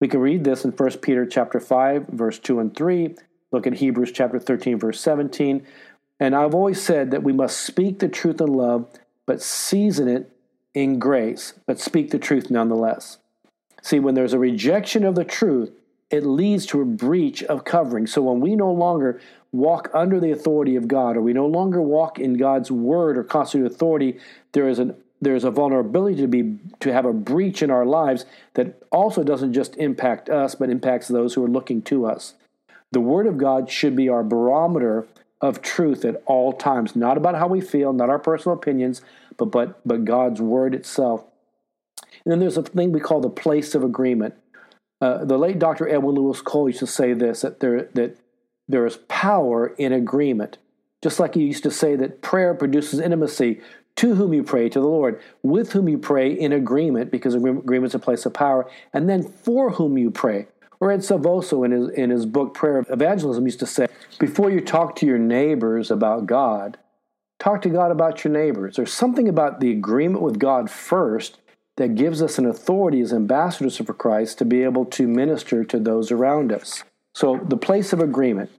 We 0.00 0.08
can 0.08 0.20
read 0.20 0.44
this 0.44 0.62
in 0.62 0.72
1 0.72 0.98
Peter 0.98 1.24
chapter 1.24 1.58
5 1.58 2.08
verse 2.08 2.38
2 2.38 2.60
and 2.60 2.76
3. 2.76 3.14
Look 3.50 3.66
at 3.66 3.72
Hebrews 3.72 4.12
chapter 4.12 4.38
13 4.38 4.78
verse 4.78 5.00
17. 5.00 5.66
And 6.20 6.36
I've 6.36 6.54
always 6.54 6.82
said 6.82 7.12
that 7.12 7.22
we 7.22 7.32
must 7.32 7.62
speak 7.62 8.00
the 8.00 8.08
truth 8.10 8.42
in 8.42 8.48
love, 8.48 8.86
but 9.24 9.40
season 9.40 10.06
it 10.06 10.30
in 10.74 10.98
grace, 10.98 11.54
but 11.66 11.80
speak 11.80 12.10
the 12.10 12.18
truth 12.18 12.50
nonetheless. 12.50 13.18
See, 13.82 14.00
when 14.00 14.14
there's 14.14 14.32
a 14.32 14.38
rejection 14.38 15.04
of 15.04 15.14
the 15.14 15.24
truth, 15.24 15.70
it 16.10 16.24
leads 16.24 16.66
to 16.66 16.80
a 16.80 16.84
breach 16.84 17.42
of 17.44 17.64
covering. 17.64 18.06
So 18.06 18.22
when 18.22 18.40
we 18.40 18.56
no 18.56 18.72
longer 18.72 19.20
walk 19.52 19.90
under 19.94 20.20
the 20.20 20.32
authority 20.32 20.76
of 20.76 20.88
God, 20.88 21.16
or 21.16 21.20
we 21.20 21.32
no 21.32 21.46
longer 21.46 21.80
walk 21.80 22.18
in 22.18 22.34
God's 22.34 22.70
word 22.70 23.16
or 23.16 23.24
constitute 23.24 23.70
authority, 23.70 24.18
there 24.52 24.68
is 24.68 24.78
an 24.78 24.96
there's 25.20 25.44
a 25.44 25.50
vulnerability 25.50 26.16
to 26.16 26.28
be 26.28 26.58
to 26.80 26.92
have 26.92 27.06
a 27.06 27.12
breach 27.12 27.62
in 27.62 27.70
our 27.70 27.86
lives 27.86 28.26
that 28.54 28.82
also 28.90 29.22
doesn't 29.22 29.54
just 29.54 29.76
impact 29.76 30.28
us, 30.28 30.54
but 30.54 30.70
impacts 30.70 31.08
those 31.08 31.34
who 31.34 31.44
are 31.44 31.48
looking 31.48 31.80
to 31.82 32.04
us. 32.04 32.34
The 32.92 33.00
word 33.00 33.26
of 33.26 33.38
God 33.38 33.70
should 33.70 33.96
be 33.96 34.08
our 34.08 34.22
barometer 34.22 35.06
of 35.40 35.62
truth 35.62 36.04
at 36.04 36.22
all 36.26 36.52
times, 36.52 36.94
not 36.94 37.16
about 37.16 37.34
how 37.34 37.46
we 37.48 37.60
feel, 37.60 37.92
not 37.92 38.10
our 38.10 38.18
personal 38.18 38.56
opinions, 38.56 39.02
but 39.36 39.46
but 39.46 39.86
but 39.86 40.04
God's 40.04 40.40
word 40.40 40.74
itself. 40.74 41.24
And 42.24 42.32
then 42.32 42.40
there's 42.40 42.56
a 42.56 42.62
thing 42.62 42.92
we 42.92 43.00
call 43.00 43.20
the 43.20 43.28
place 43.28 43.74
of 43.74 43.84
agreement. 43.84 44.34
Uh, 45.00 45.24
the 45.24 45.38
late 45.38 45.58
Dr. 45.58 45.88
Edwin 45.88 46.14
Lewis 46.14 46.40
Cole 46.40 46.68
used 46.68 46.78
to 46.80 46.86
say 46.86 47.12
this 47.12 47.42
that 47.42 47.60
there 47.60 47.88
that 47.94 48.16
there 48.68 48.86
is 48.86 48.98
power 49.08 49.68
in 49.78 49.92
agreement. 49.92 50.58
Just 51.02 51.20
like 51.20 51.34
he 51.34 51.42
used 51.42 51.64
to 51.64 51.70
say 51.70 51.96
that 51.96 52.22
prayer 52.22 52.54
produces 52.54 52.98
intimacy 52.98 53.60
to 53.96 54.14
whom 54.14 54.32
you 54.32 54.42
pray 54.42 54.68
to 54.68 54.80
the 54.80 54.86
Lord, 54.86 55.20
with 55.42 55.72
whom 55.72 55.88
you 55.88 55.98
pray 55.98 56.32
in 56.32 56.52
agreement, 56.52 57.10
because 57.10 57.34
agreement 57.34 57.90
is 57.90 57.94
a 57.94 57.98
place 57.98 58.26
of 58.26 58.32
power, 58.32 58.68
and 58.92 59.08
then 59.08 59.22
for 59.22 59.70
whom 59.70 59.98
you 59.98 60.10
pray. 60.10 60.46
Or 60.80 60.90
Ed 60.90 61.00
Silvoso 61.00 61.64
in 61.64 61.70
his, 61.70 61.88
in 61.90 62.10
his 62.10 62.26
book 62.26 62.54
Prayer 62.54 62.78
of 62.78 62.90
Evangelism 62.90 63.44
used 63.44 63.60
to 63.60 63.66
say, 63.66 63.86
before 64.18 64.50
you 64.50 64.60
talk 64.60 64.96
to 64.96 65.06
your 65.06 65.18
neighbors 65.18 65.90
about 65.90 66.26
God, 66.26 66.78
talk 67.44 67.60
to 67.60 67.68
God 67.68 67.90
about 67.90 68.24
your 68.24 68.32
neighbors. 68.32 68.76
There's 68.76 68.92
something 68.92 69.28
about 69.28 69.60
the 69.60 69.70
agreement 69.70 70.22
with 70.22 70.38
God 70.38 70.70
first 70.70 71.38
that 71.76 71.94
gives 71.94 72.22
us 72.22 72.38
an 72.38 72.46
authority 72.46 73.02
as 73.02 73.12
ambassadors 73.12 73.76
for 73.76 73.92
Christ 73.92 74.38
to 74.38 74.46
be 74.46 74.62
able 74.62 74.86
to 74.86 75.06
minister 75.06 75.62
to 75.62 75.78
those 75.78 76.10
around 76.10 76.52
us. 76.52 76.84
So 77.14 77.40
the 77.46 77.58
place 77.58 77.92
of 77.92 78.00
agreement. 78.00 78.50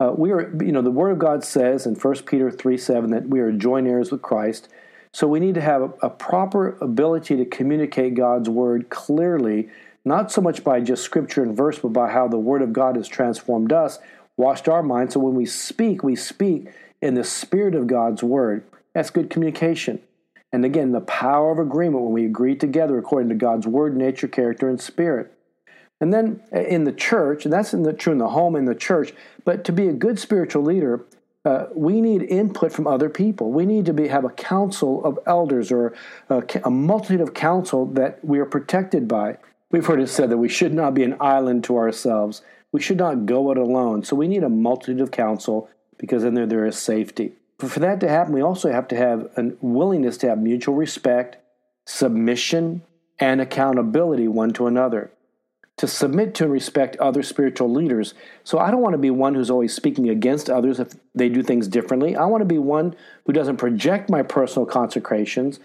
Uh, 0.00 0.12
we 0.16 0.30
are, 0.30 0.54
you 0.62 0.70
know, 0.70 0.82
the 0.82 0.92
Word 0.92 1.10
of 1.10 1.18
God 1.18 1.42
says 1.42 1.84
in 1.84 1.96
1 1.96 2.14
Peter 2.22 2.52
3 2.52 2.78
7 2.78 3.10
that 3.10 3.28
we 3.28 3.40
are 3.40 3.50
joint 3.50 3.88
heirs 3.88 4.12
with 4.12 4.22
Christ. 4.22 4.68
So 5.12 5.26
we 5.26 5.40
need 5.40 5.56
to 5.56 5.60
have 5.60 5.82
a, 5.82 5.92
a 6.02 6.10
proper 6.10 6.78
ability 6.80 7.36
to 7.38 7.44
communicate 7.44 8.14
God's 8.14 8.48
Word 8.48 8.88
clearly, 8.88 9.68
not 10.04 10.30
so 10.30 10.40
much 10.40 10.62
by 10.62 10.80
just 10.80 11.02
scripture 11.02 11.42
and 11.42 11.56
verse, 11.56 11.80
but 11.80 11.88
by 11.88 12.10
how 12.10 12.28
the 12.28 12.38
Word 12.38 12.62
of 12.62 12.72
God 12.72 12.94
has 12.94 13.08
transformed 13.08 13.72
us, 13.72 13.98
washed 14.36 14.68
our 14.68 14.84
minds. 14.84 15.14
So 15.14 15.20
when 15.20 15.34
we 15.34 15.46
speak, 15.46 16.04
we 16.04 16.14
speak 16.14 16.68
in 17.00 17.14
the 17.14 17.24
Spirit 17.24 17.74
of 17.74 17.86
God's 17.86 18.22
Word. 18.22 18.64
That's 18.94 19.10
good 19.10 19.30
communication. 19.30 20.00
And 20.52 20.64
again, 20.64 20.92
the 20.92 21.00
power 21.00 21.52
of 21.52 21.58
agreement 21.58 22.04
when 22.04 22.12
we 22.12 22.24
agree 22.24 22.56
together 22.56 22.98
according 22.98 23.28
to 23.28 23.34
God's 23.34 23.66
Word, 23.66 23.96
nature, 23.96 24.28
character, 24.28 24.68
and 24.68 24.80
Spirit. 24.80 25.32
And 26.00 26.12
then 26.12 26.42
in 26.52 26.84
the 26.84 26.92
church, 26.92 27.44
and 27.44 27.52
that's 27.52 27.74
in 27.74 27.82
the, 27.82 27.92
true 27.92 28.12
in 28.12 28.18
the 28.18 28.28
home, 28.28 28.54
in 28.56 28.64
the 28.64 28.74
church, 28.74 29.12
but 29.44 29.64
to 29.64 29.72
be 29.72 29.88
a 29.88 29.92
good 29.92 30.18
spiritual 30.18 30.62
leader, 30.62 31.04
uh, 31.44 31.66
we 31.74 32.00
need 32.00 32.22
input 32.22 32.72
from 32.72 32.86
other 32.86 33.08
people. 33.08 33.50
We 33.50 33.66
need 33.66 33.86
to 33.86 33.92
be, 33.92 34.08
have 34.08 34.24
a 34.24 34.30
council 34.30 35.04
of 35.04 35.18
elders 35.26 35.72
or 35.72 35.94
a, 36.28 36.42
a 36.64 36.70
multitude 36.70 37.20
of 37.20 37.34
council 37.34 37.86
that 37.86 38.24
we 38.24 38.38
are 38.38 38.44
protected 38.44 39.08
by. 39.08 39.38
We've 39.70 39.86
heard 39.86 40.00
it 40.00 40.08
said 40.08 40.30
that 40.30 40.38
we 40.38 40.48
should 40.48 40.72
not 40.72 40.94
be 40.94 41.04
an 41.04 41.16
island 41.20 41.64
to 41.64 41.76
ourselves. 41.76 42.42
We 42.72 42.80
should 42.80 42.98
not 42.98 43.26
go 43.26 43.50
it 43.50 43.58
alone. 43.58 44.04
So 44.04 44.14
we 44.16 44.28
need 44.28 44.42
a 44.42 44.48
multitude 44.48 45.00
of 45.00 45.10
counsel 45.10 45.68
because 45.98 46.24
in 46.24 46.34
there 46.34 46.46
there 46.46 46.66
is 46.66 46.78
safety. 46.78 47.32
But 47.58 47.70
for 47.70 47.80
that 47.80 48.00
to 48.00 48.08
happen, 48.08 48.32
we 48.32 48.40
also 48.40 48.70
have 48.70 48.88
to 48.88 48.96
have 48.96 49.30
a 49.36 49.52
willingness 49.60 50.16
to 50.18 50.28
have 50.28 50.38
mutual 50.38 50.74
respect, 50.74 51.36
submission, 51.86 52.82
and 53.18 53.40
accountability 53.40 54.28
one 54.28 54.52
to 54.52 54.66
another 54.66 55.10
to 55.78 55.86
submit 55.86 56.34
to 56.34 56.44
and 56.44 56.52
respect 56.52 56.96
other 56.96 57.22
spiritual 57.22 57.72
leaders. 57.72 58.12
So 58.44 58.58
I 58.58 58.70
don't 58.70 58.82
want 58.82 58.94
to 58.94 58.98
be 58.98 59.10
one 59.10 59.34
who's 59.34 59.50
always 59.50 59.72
speaking 59.72 60.08
against 60.08 60.50
others 60.50 60.80
if 60.80 60.88
they 61.14 61.28
do 61.28 61.42
things 61.42 61.68
differently. 61.68 62.16
I 62.16 62.26
want 62.26 62.42
to 62.42 62.46
be 62.46 62.58
one 62.58 62.94
who 63.24 63.32
doesn't 63.32 63.56
project 63.56 64.10
my 64.10 64.22
personal 64.22 64.66
consecrations, 64.66 65.60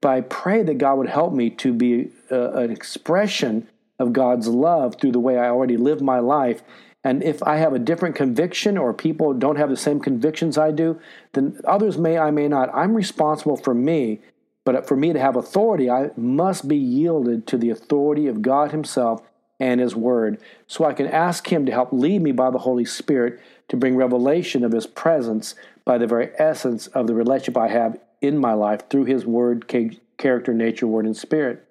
but 0.00 0.08
I 0.08 0.22
pray 0.22 0.62
that 0.62 0.78
God 0.78 0.96
would 0.96 1.10
help 1.10 1.34
me 1.34 1.50
to 1.50 1.72
be 1.72 2.10
uh, 2.32 2.52
an 2.52 2.70
expression 2.70 3.68
of 3.98 4.12
God's 4.12 4.48
love 4.48 4.96
through 4.98 5.12
the 5.12 5.20
way 5.20 5.38
I 5.38 5.48
already 5.48 5.76
live 5.76 6.00
my 6.00 6.18
life. 6.18 6.62
And 7.04 7.22
if 7.22 7.42
I 7.42 7.56
have 7.56 7.72
a 7.72 7.78
different 7.78 8.16
conviction 8.16 8.76
or 8.76 8.92
people 8.92 9.32
don't 9.32 9.56
have 9.56 9.70
the 9.70 9.76
same 9.76 10.00
convictions 10.00 10.58
I 10.58 10.72
do, 10.72 11.00
then 11.32 11.60
others 11.64 11.96
may, 11.96 12.18
I 12.18 12.30
may 12.30 12.48
not. 12.48 12.74
I'm 12.74 12.94
responsible 12.94 13.56
for 13.56 13.74
me. 13.74 14.20
But 14.64 14.86
for 14.86 14.96
me 14.96 15.14
to 15.14 15.18
have 15.18 15.36
authority, 15.36 15.88
I 15.88 16.10
must 16.14 16.68
be 16.68 16.76
yielded 16.76 17.46
to 17.46 17.56
the 17.56 17.70
authority 17.70 18.26
of 18.26 18.42
God 18.42 18.70
Himself 18.70 19.22
and 19.58 19.80
His 19.80 19.96
Word, 19.96 20.38
so 20.66 20.84
I 20.84 20.92
can 20.92 21.06
ask 21.06 21.50
Him 21.50 21.64
to 21.64 21.72
help 21.72 21.90
lead 21.90 22.20
me 22.20 22.32
by 22.32 22.50
the 22.50 22.58
Holy 22.58 22.84
Spirit 22.84 23.40
to 23.68 23.78
bring 23.78 23.96
revelation 23.96 24.64
of 24.64 24.72
His 24.72 24.86
presence 24.86 25.54
by 25.86 25.96
the 25.96 26.06
very 26.06 26.32
essence 26.38 26.86
of 26.88 27.06
the 27.06 27.14
relationship 27.14 27.56
I 27.56 27.68
have 27.68 27.98
in 28.20 28.36
my 28.36 28.52
life 28.52 28.90
through 28.90 29.06
His 29.06 29.24
Word, 29.24 29.72
character, 30.18 30.52
nature, 30.52 30.86
word, 30.86 31.06
and 31.06 31.16
spirit. 31.16 31.66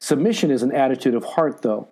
Submission 0.00 0.50
is 0.50 0.64
an 0.64 0.72
attitude 0.72 1.14
of 1.14 1.24
heart, 1.24 1.62
though. 1.62 1.88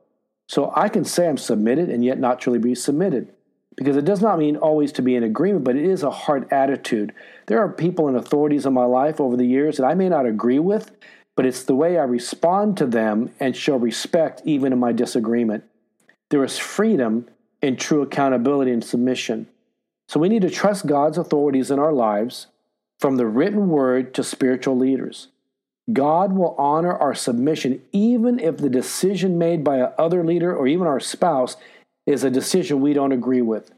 So 0.51 0.73
I 0.75 0.89
can 0.89 1.05
say 1.05 1.29
I'm 1.29 1.39
submitted 1.39 1.91
and 1.91 2.05
yet 2.05 2.19
not 2.19 2.41
truly 2.41 2.59
be 2.59 2.75
submitted. 2.75 3.33
Because 3.77 3.97
it 3.97 4.05
does 4.05 4.21
not 4.21 4.41
mean 4.41 4.57
always 4.57 4.91
to 4.95 5.01
be 5.01 5.15
in 5.15 5.23
agreement, 5.23 5.63
but 5.63 5.77
it 5.77 5.85
is 5.85 6.03
a 6.03 6.11
heart 6.11 6.49
attitude. 6.51 7.15
There 7.47 7.61
are 7.61 7.69
people 7.69 8.09
and 8.09 8.17
authorities 8.17 8.67
in 8.67 8.73
my 8.73 8.85
life 8.85 9.21
over 9.21 9.37
the 9.37 9.47
years 9.47 9.77
that 9.77 9.87
I 9.87 9.95
may 9.95 10.09
not 10.09 10.27
agree 10.27 10.59
with, 10.59 10.91
but 11.37 11.47
it's 11.47 11.63
the 11.63 11.77
way 11.77 11.99
I 11.99 12.03
respond 12.03 12.77
to 12.79 12.87
them 12.87 13.31
and 13.39 13.55
show 13.55 13.77
respect 13.77 14.43
even 14.45 14.73
in 14.73 14.81
my 14.81 14.91
disagreement. 14.91 15.63
There 16.31 16.43
is 16.43 16.59
freedom 16.59 17.29
in 17.63 17.77
true 17.77 18.03
accountability 18.03 18.73
and 18.73 18.83
submission. 18.83 19.47
So 20.09 20.19
we 20.19 20.29
need 20.29 20.43
to 20.43 20.51
trust 20.51 20.85
God's 20.85 21.17
authorities 21.17 21.71
in 21.71 21.79
our 21.79 21.93
lives 21.93 22.49
from 22.99 23.19
the 23.19 23.27
written 23.27 23.69
word 23.69 24.15
to 24.15 24.25
spiritual 24.25 24.77
leaders. 24.77 25.29
God 25.93 26.33
will 26.33 26.55
honor 26.59 26.97
our 26.97 27.15
submission 27.15 27.83
even 27.93 28.39
if 28.39 28.59
the 28.59 28.69
decision 28.69 29.39
made 29.39 29.65
by 29.65 29.77
a 29.77 29.91
other 29.99 30.25
leader 30.25 30.55
or 30.55 30.67
even 30.67 30.87
our 30.87 31.01
spouse 31.01 31.57
is 32.07 32.25
a 32.25 32.31
decision 32.31 32.81
we 32.81 32.93
don't 32.93 33.13
agree 33.13 33.43
with. 33.43 33.71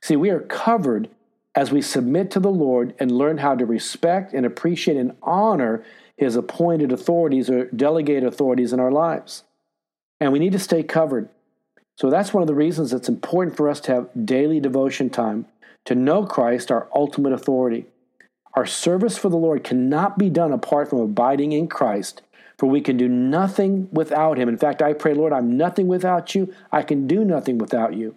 See, 0.00 0.16
we 0.16 0.30
are 0.30 0.40
covered 0.40 1.08
as 1.54 1.70
we 1.70 1.82
submit 1.82 2.30
to 2.32 2.40
the 2.40 2.50
Lord 2.50 2.94
and 2.98 3.12
learn 3.12 3.38
how 3.38 3.54
to 3.54 3.64
respect 3.64 4.32
and 4.32 4.44
appreciate 4.44 4.96
and 4.96 5.16
honor 5.22 5.84
his 6.16 6.36
appointed 6.36 6.92
authorities 6.92 7.50
or 7.50 7.66
delegate 7.66 8.24
authorities 8.24 8.72
in 8.72 8.80
our 8.80 8.92
lives. 8.92 9.44
And 10.20 10.32
we 10.32 10.38
need 10.38 10.52
to 10.52 10.58
stay 10.58 10.82
covered. 10.82 11.28
So 11.96 12.10
that's 12.10 12.32
one 12.32 12.42
of 12.42 12.48
the 12.48 12.54
reasons 12.54 12.92
it's 12.92 13.08
important 13.08 13.56
for 13.56 13.68
us 13.68 13.80
to 13.80 13.92
have 13.92 14.26
daily 14.26 14.60
devotion 14.60 15.10
time, 15.10 15.46
to 15.84 15.94
know 15.94 16.24
Christ, 16.24 16.70
our 16.70 16.88
ultimate 16.94 17.32
authority. 17.32 17.86
Our 18.54 18.66
service 18.66 19.18
for 19.18 19.28
the 19.28 19.36
Lord 19.36 19.64
cannot 19.64 20.18
be 20.18 20.30
done 20.30 20.52
apart 20.52 20.90
from 20.90 21.00
abiding 21.00 21.52
in 21.52 21.68
Christ, 21.68 22.22
for 22.56 22.66
we 22.66 22.80
can 22.80 22.96
do 22.96 23.08
nothing 23.08 23.88
without 23.90 24.38
Him. 24.38 24.48
In 24.48 24.58
fact, 24.58 24.80
I 24.80 24.92
pray, 24.92 25.14
Lord, 25.14 25.32
I'm 25.32 25.56
nothing 25.56 25.88
without 25.88 26.34
you. 26.34 26.54
I 26.70 26.82
can 26.82 27.06
do 27.06 27.24
nothing 27.24 27.58
without 27.58 27.94
you. 27.94 28.16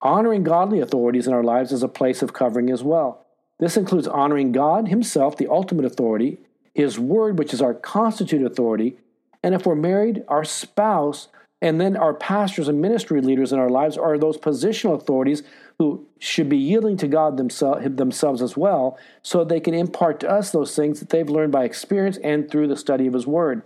Honoring 0.00 0.42
godly 0.42 0.80
authorities 0.80 1.28
in 1.28 1.32
our 1.32 1.44
lives 1.44 1.70
is 1.70 1.82
a 1.82 1.88
place 1.88 2.22
of 2.22 2.32
covering 2.32 2.70
as 2.70 2.82
well. 2.82 3.24
This 3.60 3.76
includes 3.76 4.08
honoring 4.08 4.50
God 4.50 4.88
Himself, 4.88 5.36
the 5.36 5.46
ultimate 5.46 5.84
authority, 5.84 6.38
his 6.74 6.98
word, 6.98 7.38
which 7.38 7.52
is 7.52 7.60
our 7.60 7.74
constituted 7.74 8.46
authority, 8.46 8.96
and 9.42 9.54
if 9.54 9.66
we're 9.66 9.74
married, 9.74 10.24
our 10.28 10.44
spouse, 10.44 11.28
and 11.62 11.80
then 11.80 11.96
our 11.96 12.12
pastors 12.12 12.66
and 12.66 12.82
ministry 12.82 13.20
leaders 13.20 13.52
in 13.52 13.58
our 13.60 13.70
lives 13.70 13.96
are 13.96 14.18
those 14.18 14.36
positional 14.36 14.96
authorities 14.96 15.44
who 15.78 16.04
should 16.18 16.48
be 16.48 16.56
yielding 16.58 16.96
to 16.96 17.06
God 17.06 17.36
themselves, 17.36 17.86
themselves 17.96 18.42
as 18.42 18.56
well, 18.56 18.98
so 19.22 19.44
they 19.44 19.60
can 19.60 19.72
impart 19.72 20.18
to 20.20 20.28
us 20.28 20.50
those 20.50 20.74
things 20.74 20.98
that 20.98 21.10
they've 21.10 21.30
learned 21.30 21.52
by 21.52 21.64
experience 21.64 22.18
and 22.18 22.50
through 22.50 22.66
the 22.66 22.76
study 22.76 23.06
of 23.06 23.14
His 23.14 23.28
Word. 23.28 23.62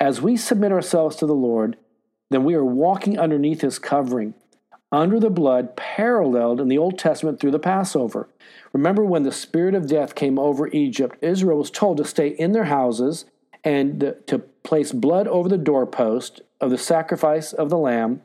As 0.00 0.20
we 0.20 0.36
submit 0.36 0.72
ourselves 0.72 1.14
to 1.16 1.26
the 1.26 1.34
Lord, 1.34 1.76
then 2.30 2.42
we 2.42 2.54
are 2.54 2.64
walking 2.64 3.16
underneath 3.16 3.60
His 3.60 3.78
covering, 3.78 4.34
under 4.90 5.20
the 5.20 5.30
blood, 5.30 5.76
paralleled 5.76 6.60
in 6.60 6.66
the 6.66 6.78
Old 6.78 6.98
Testament 6.98 7.38
through 7.38 7.52
the 7.52 7.60
Passover. 7.60 8.28
Remember 8.72 9.04
when 9.04 9.22
the 9.22 9.30
spirit 9.30 9.76
of 9.76 9.86
death 9.86 10.16
came 10.16 10.36
over 10.36 10.66
Egypt, 10.68 11.16
Israel 11.22 11.58
was 11.58 11.70
told 11.70 11.96
to 11.98 12.04
stay 12.04 12.28
in 12.28 12.50
their 12.50 12.64
houses 12.64 13.24
and 13.62 14.14
to 14.26 14.38
place 14.64 14.90
blood 14.90 15.28
over 15.28 15.48
the 15.48 15.58
doorpost 15.58 16.42
of 16.64 16.70
the 16.70 16.78
sacrifice 16.78 17.52
of 17.52 17.68
the 17.68 17.78
lamb, 17.78 18.22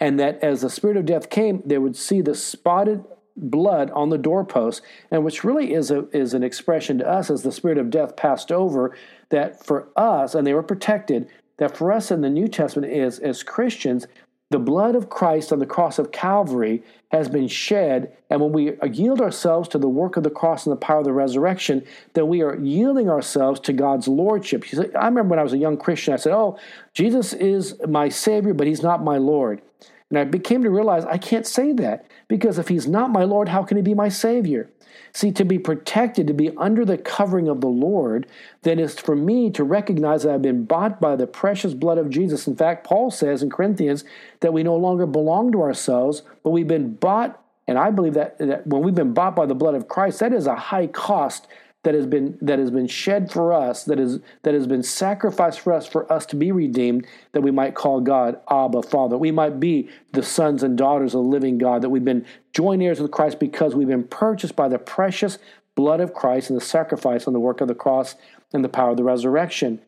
and 0.00 0.18
that 0.18 0.42
as 0.42 0.62
the 0.62 0.70
spirit 0.70 0.96
of 0.96 1.06
death 1.06 1.30
came, 1.30 1.62
they 1.64 1.78
would 1.78 1.96
see 1.96 2.20
the 2.20 2.34
spotted 2.34 3.04
blood 3.36 3.90
on 3.92 4.08
the 4.08 4.18
doorpost, 4.18 4.82
and 5.10 5.24
which 5.24 5.44
really 5.44 5.72
is 5.72 5.90
a 5.90 6.08
is 6.10 6.34
an 6.34 6.42
expression 6.42 6.98
to 6.98 7.08
us 7.08 7.30
as 7.30 7.42
the 7.42 7.52
spirit 7.52 7.78
of 7.78 7.90
death 7.90 8.16
passed 8.16 8.50
over. 8.50 8.96
That 9.30 9.64
for 9.64 9.88
us, 9.96 10.34
and 10.34 10.46
they 10.46 10.54
were 10.54 10.62
protected. 10.62 11.28
That 11.58 11.76
for 11.76 11.92
us 11.92 12.10
in 12.10 12.22
the 12.22 12.30
New 12.30 12.48
Testament 12.48 12.92
is 12.92 13.18
as 13.18 13.42
Christians, 13.42 14.06
the 14.52 14.58
blood 14.58 14.94
of 14.94 15.08
Christ 15.08 15.52
on 15.52 15.58
the 15.58 15.66
cross 15.66 15.98
of 15.98 16.12
Calvary 16.12 16.82
has 17.10 17.28
been 17.28 17.48
shed, 17.48 18.16
and 18.30 18.40
when 18.40 18.52
we 18.52 18.72
yield 18.90 19.20
ourselves 19.20 19.68
to 19.70 19.78
the 19.78 19.88
work 19.88 20.16
of 20.16 20.22
the 20.22 20.30
cross 20.30 20.64
and 20.64 20.72
the 20.72 20.80
power 20.80 20.98
of 20.98 21.04
the 21.04 21.12
resurrection, 21.12 21.84
then 22.14 22.28
we 22.28 22.42
are 22.42 22.56
yielding 22.56 23.10
ourselves 23.10 23.60
to 23.60 23.72
God's 23.72 24.08
lordship. 24.08 24.64
I 24.98 25.06
remember 25.06 25.30
when 25.30 25.38
I 25.38 25.42
was 25.42 25.52
a 25.52 25.58
young 25.58 25.76
Christian, 25.76 26.14
I 26.14 26.16
said, 26.16 26.32
Oh, 26.32 26.58
Jesus 26.94 27.32
is 27.32 27.74
my 27.86 28.08
Savior, 28.08 28.54
but 28.54 28.66
He's 28.66 28.82
not 28.82 29.02
my 29.02 29.18
Lord. 29.18 29.60
And 30.08 30.18
I 30.18 30.24
became 30.24 30.62
to 30.62 30.70
realize 30.70 31.04
I 31.04 31.18
can't 31.18 31.46
say 31.46 31.72
that 31.74 32.06
because 32.28 32.58
if 32.58 32.68
He's 32.68 32.86
not 32.86 33.10
my 33.10 33.24
Lord, 33.24 33.48
how 33.48 33.62
can 33.62 33.76
He 33.76 33.82
be 33.82 33.94
my 33.94 34.08
Savior? 34.08 34.70
See, 35.12 35.32
to 35.32 35.44
be 35.44 35.58
protected, 35.58 36.26
to 36.26 36.34
be 36.34 36.56
under 36.56 36.84
the 36.84 36.98
covering 36.98 37.48
of 37.48 37.60
the 37.60 37.68
Lord, 37.68 38.26
then 38.62 38.78
is 38.78 38.98
for 38.98 39.14
me 39.14 39.50
to 39.50 39.64
recognize 39.64 40.22
that 40.22 40.32
I've 40.32 40.42
been 40.42 40.64
bought 40.64 41.00
by 41.00 41.16
the 41.16 41.26
precious 41.26 41.74
blood 41.74 41.98
of 41.98 42.10
Jesus. 42.10 42.46
In 42.46 42.56
fact, 42.56 42.86
Paul 42.86 43.10
says 43.10 43.42
in 43.42 43.50
Corinthians 43.50 44.04
that 44.40 44.52
we 44.52 44.62
no 44.62 44.76
longer 44.76 45.06
belong 45.06 45.52
to 45.52 45.62
ourselves, 45.62 46.22
but 46.42 46.50
we've 46.50 46.68
been 46.68 46.94
bought. 46.94 47.42
And 47.68 47.78
I 47.78 47.90
believe 47.90 48.14
that, 48.14 48.38
that 48.38 48.66
when 48.66 48.82
we've 48.82 48.94
been 48.94 49.14
bought 49.14 49.36
by 49.36 49.46
the 49.46 49.54
blood 49.54 49.74
of 49.74 49.88
Christ, 49.88 50.20
that 50.20 50.32
is 50.32 50.46
a 50.46 50.56
high 50.56 50.86
cost 50.86 51.46
that 51.82 51.94
has 51.94 52.06
been 52.06 52.38
that 52.40 52.58
has 52.58 52.70
been 52.70 52.86
shed 52.86 53.30
for 53.30 53.52
us, 53.52 53.84
that 53.84 53.98
is 53.98 54.20
that 54.42 54.54
has 54.54 54.66
been 54.66 54.82
sacrificed 54.82 55.60
for 55.60 55.72
us, 55.72 55.86
for 55.86 56.10
us 56.12 56.26
to 56.26 56.36
be 56.36 56.52
redeemed, 56.52 57.06
that 57.32 57.42
we 57.42 57.50
might 57.50 57.74
call 57.74 58.00
God 58.00 58.40
Abba, 58.48 58.82
Father. 58.82 59.18
We 59.18 59.30
might 59.30 59.58
be 59.58 59.88
the 60.12 60.22
sons 60.22 60.62
and 60.62 60.78
daughters 60.78 61.14
of 61.14 61.24
the 61.24 61.30
living 61.30 61.58
God, 61.58 61.82
that 61.82 61.90
we've 61.90 62.04
been 62.04 62.24
joint 62.52 62.82
heirs 62.82 63.00
with 63.00 63.10
Christ 63.10 63.40
because 63.40 63.74
we've 63.74 63.88
been 63.88 64.04
purchased 64.04 64.54
by 64.54 64.68
the 64.68 64.78
precious 64.78 65.38
blood 65.74 66.00
of 66.00 66.14
Christ 66.14 66.50
and 66.50 66.60
the 66.60 66.64
sacrifice 66.64 67.26
on 67.26 67.32
the 67.32 67.40
work 67.40 67.60
of 67.60 67.68
the 67.68 67.74
cross 67.74 68.14
and 68.52 68.64
the 68.64 68.68
power 68.68 68.90
of 68.90 68.96
the 68.96 69.04
resurrection. 69.04 69.80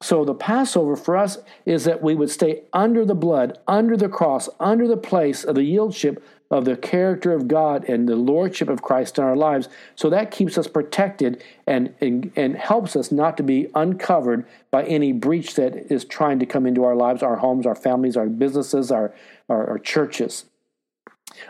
So 0.00 0.24
the 0.24 0.34
Passover 0.34 0.96
for 0.96 1.16
us 1.16 1.38
is 1.64 1.84
that 1.84 2.02
we 2.02 2.14
would 2.14 2.30
stay 2.30 2.62
under 2.72 3.04
the 3.04 3.16
blood, 3.16 3.58
under 3.66 3.96
the 3.96 4.08
cross, 4.08 4.48
under 4.60 4.86
the 4.86 4.96
place 4.96 5.44
of 5.44 5.56
the 5.56 5.62
yieldship 5.62 6.22
of 6.50 6.64
the 6.64 6.76
character 6.76 7.32
of 7.32 7.46
God 7.46 7.84
and 7.88 8.08
the 8.08 8.16
lordship 8.16 8.68
of 8.68 8.80
Christ 8.80 9.18
in 9.18 9.24
our 9.24 9.36
lives. 9.36 9.68
So 9.96 10.08
that 10.10 10.30
keeps 10.30 10.56
us 10.56 10.66
protected 10.66 11.42
and, 11.66 11.94
and, 12.00 12.32
and 12.36 12.56
helps 12.56 12.96
us 12.96 13.12
not 13.12 13.36
to 13.36 13.42
be 13.42 13.68
uncovered 13.74 14.46
by 14.70 14.84
any 14.84 15.12
breach 15.12 15.54
that 15.56 15.92
is 15.92 16.04
trying 16.04 16.38
to 16.38 16.46
come 16.46 16.66
into 16.66 16.84
our 16.84 16.96
lives, 16.96 17.22
our 17.22 17.36
homes, 17.36 17.66
our 17.66 17.74
families, 17.74 18.16
our 18.16 18.26
businesses, 18.26 18.90
our, 18.90 19.14
our, 19.48 19.68
our 19.70 19.78
churches. 19.78 20.46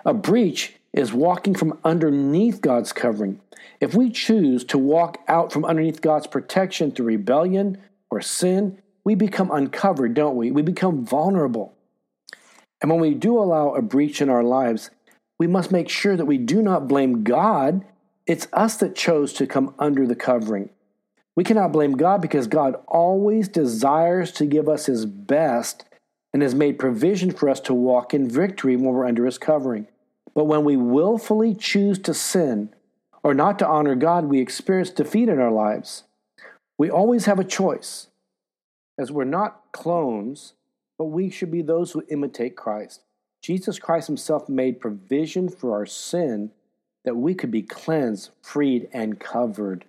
A 0.04 0.12
breach 0.12 0.74
is 0.92 1.12
walking 1.12 1.54
from 1.54 1.78
underneath 1.84 2.60
God's 2.60 2.92
covering. 2.92 3.40
If 3.80 3.94
we 3.94 4.10
choose 4.10 4.64
to 4.64 4.78
walk 4.78 5.18
out 5.28 5.52
from 5.52 5.64
underneath 5.64 6.00
God's 6.00 6.26
protection 6.26 6.90
through 6.90 7.06
rebellion 7.06 7.78
or 8.10 8.20
sin, 8.20 8.82
we 9.04 9.14
become 9.14 9.50
uncovered, 9.52 10.14
don't 10.14 10.36
we? 10.36 10.50
We 10.50 10.62
become 10.62 11.04
vulnerable. 11.04 11.74
And 12.80 12.90
when 12.90 13.00
we 13.00 13.14
do 13.14 13.38
allow 13.38 13.74
a 13.74 13.82
breach 13.82 14.20
in 14.20 14.28
our 14.28 14.44
lives, 14.44 14.90
we 15.38 15.46
must 15.46 15.72
make 15.72 15.88
sure 15.88 16.16
that 16.16 16.26
we 16.26 16.38
do 16.38 16.62
not 16.62 16.88
blame 16.88 17.22
God. 17.24 17.84
It's 18.26 18.48
us 18.52 18.76
that 18.76 18.94
chose 18.94 19.32
to 19.34 19.46
come 19.46 19.74
under 19.78 20.06
the 20.06 20.14
covering. 20.14 20.70
We 21.34 21.44
cannot 21.44 21.72
blame 21.72 21.96
God 21.96 22.20
because 22.20 22.46
God 22.46 22.76
always 22.86 23.48
desires 23.48 24.32
to 24.32 24.46
give 24.46 24.68
us 24.68 24.86
His 24.86 25.06
best 25.06 25.84
and 26.32 26.42
has 26.42 26.54
made 26.54 26.78
provision 26.78 27.30
for 27.30 27.48
us 27.48 27.60
to 27.60 27.74
walk 27.74 28.12
in 28.12 28.28
victory 28.28 28.76
when 28.76 28.92
we're 28.92 29.06
under 29.06 29.24
His 29.24 29.38
covering. 29.38 29.86
But 30.34 30.44
when 30.44 30.64
we 30.64 30.76
willfully 30.76 31.54
choose 31.54 31.98
to 32.00 32.14
sin 32.14 32.74
or 33.22 33.34
not 33.34 33.58
to 33.60 33.66
honor 33.66 33.94
God, 33.94 34.24
we 34.26 34.40
experience 34.40 34.90
defeat 34.90 35.28
in 35.28 35.40
our 35.40 35.50
lives. 35.50 36.04
We 36.76 36.90
always 36.90 37.24
have 37.24 37.38
a 37.38 37.44
choice, 37.44 38.08
as 38.98 39.10
we're 39.10 39.24
not 39.24 39.62
clones 39.72 40.54
but 40.98 41.06
we 41.06 41.30
should 41.30 41.50
be 41.50 41.62
those 41.62 41.92
who 41.92 42.04
imitate 42.08 42.56
Christ. 42.56 43.02
Jesus 43.40 43.78
Christ 43.78 44.08
himself 44.08 44.48
made 44.48 44.80
provision 44.80 45.48
for 45.48 45.72
our 45.72 45.86
sin 45.86 46.50
that 47.04 47.16
we 47.16 47.34
could 47.34 47.50
be 47.50 47.62
cleansed, 47.62 48.30
freed, 48.42 48.88
and 48.92 49.18
covered. 49.20 49.84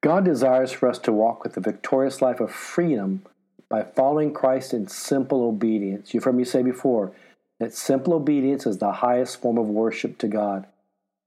God 0.00 0.24
desires 0.24 0.72
for 0.72 0.88
us 0.88 0.98
to 1.00 1.12
walk 1.12 1.44
with 1.44 1.52
the 1.54 1.60
victorious 1.60 2.20
life 2.20 2.40
of 2.40 2.50
freedom 2.50 3.22
by 3.68 3.82
following 3.82 4.32
Christ 4.32 4.74
in 4.74 4.88
simple 4.88 5.44
obedience. 5.44 6.12
You've 6.12 6.24
heard 6.24 6.34
me 6.34 6.44
say 6.44 6.62
before 6.62 7.12
that 7.60 7.74
simple 7.74 8.14
obedience 8.14 8.66
is 8.66 8.78
the 8.78 8.92
highest 8.92 9.40
form 9.40 9.58
of 9.58 9.68
worship 9.68 10.18
to 10.18 10.28
God. 10.28 10.66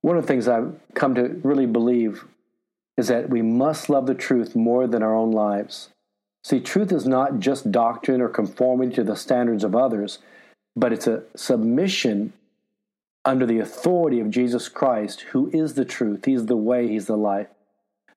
One 0.01 0.17
of 0.17 0.23
the 0.23 0.27
things 0.27 0.47
I've 0.47 0.75
come 0.93 1.15
to 1.15 1.39
really 1.43 1.65
believe 1.65 2.25
is 2.97 3.07
that 3.07 3.29
we 3.29 3.41
must 3.41 3.89
love 3.89 4.07
the 4.07 4.15
truth 4.15 4.55
more 4.55 4.87
than 4.87 5.03
our 5.03 5.15
own 5.15 5.31
lives. 5.31 5.89
See, 6.47 6.61
truth 6.61 6.93
is 6.93 7.05
not 7.05 7.39
just 7.39 7.73
doctrine 7.73 8.21
or 8.21 8.29
conformity 8.29 8.95
to 8.95 9.03
the 9.03 9.17
standards 9.17 9.65
of 9.65 9.75
others, 9.75 10.19
but 10.77 10.93
it's 10.93 11.05
a 11.05 11.23
submission 11.35 12.31
under 13.25 13.45
the 13.45 13.59
authority 13.59 14.21
of 14.21 14.29
Jesus 14.29 14.69
Christ, 14.69 15.23
who 15.33 15.49
is 15.51 15.73
the 15.73 15.83
truth. 15.83 16.23
He's 16.23 16.45
the 16.45 16.55
way, 16.55 16.87
He's 16.87 17.07
the 17.07 17.17
life. 17.17 17.47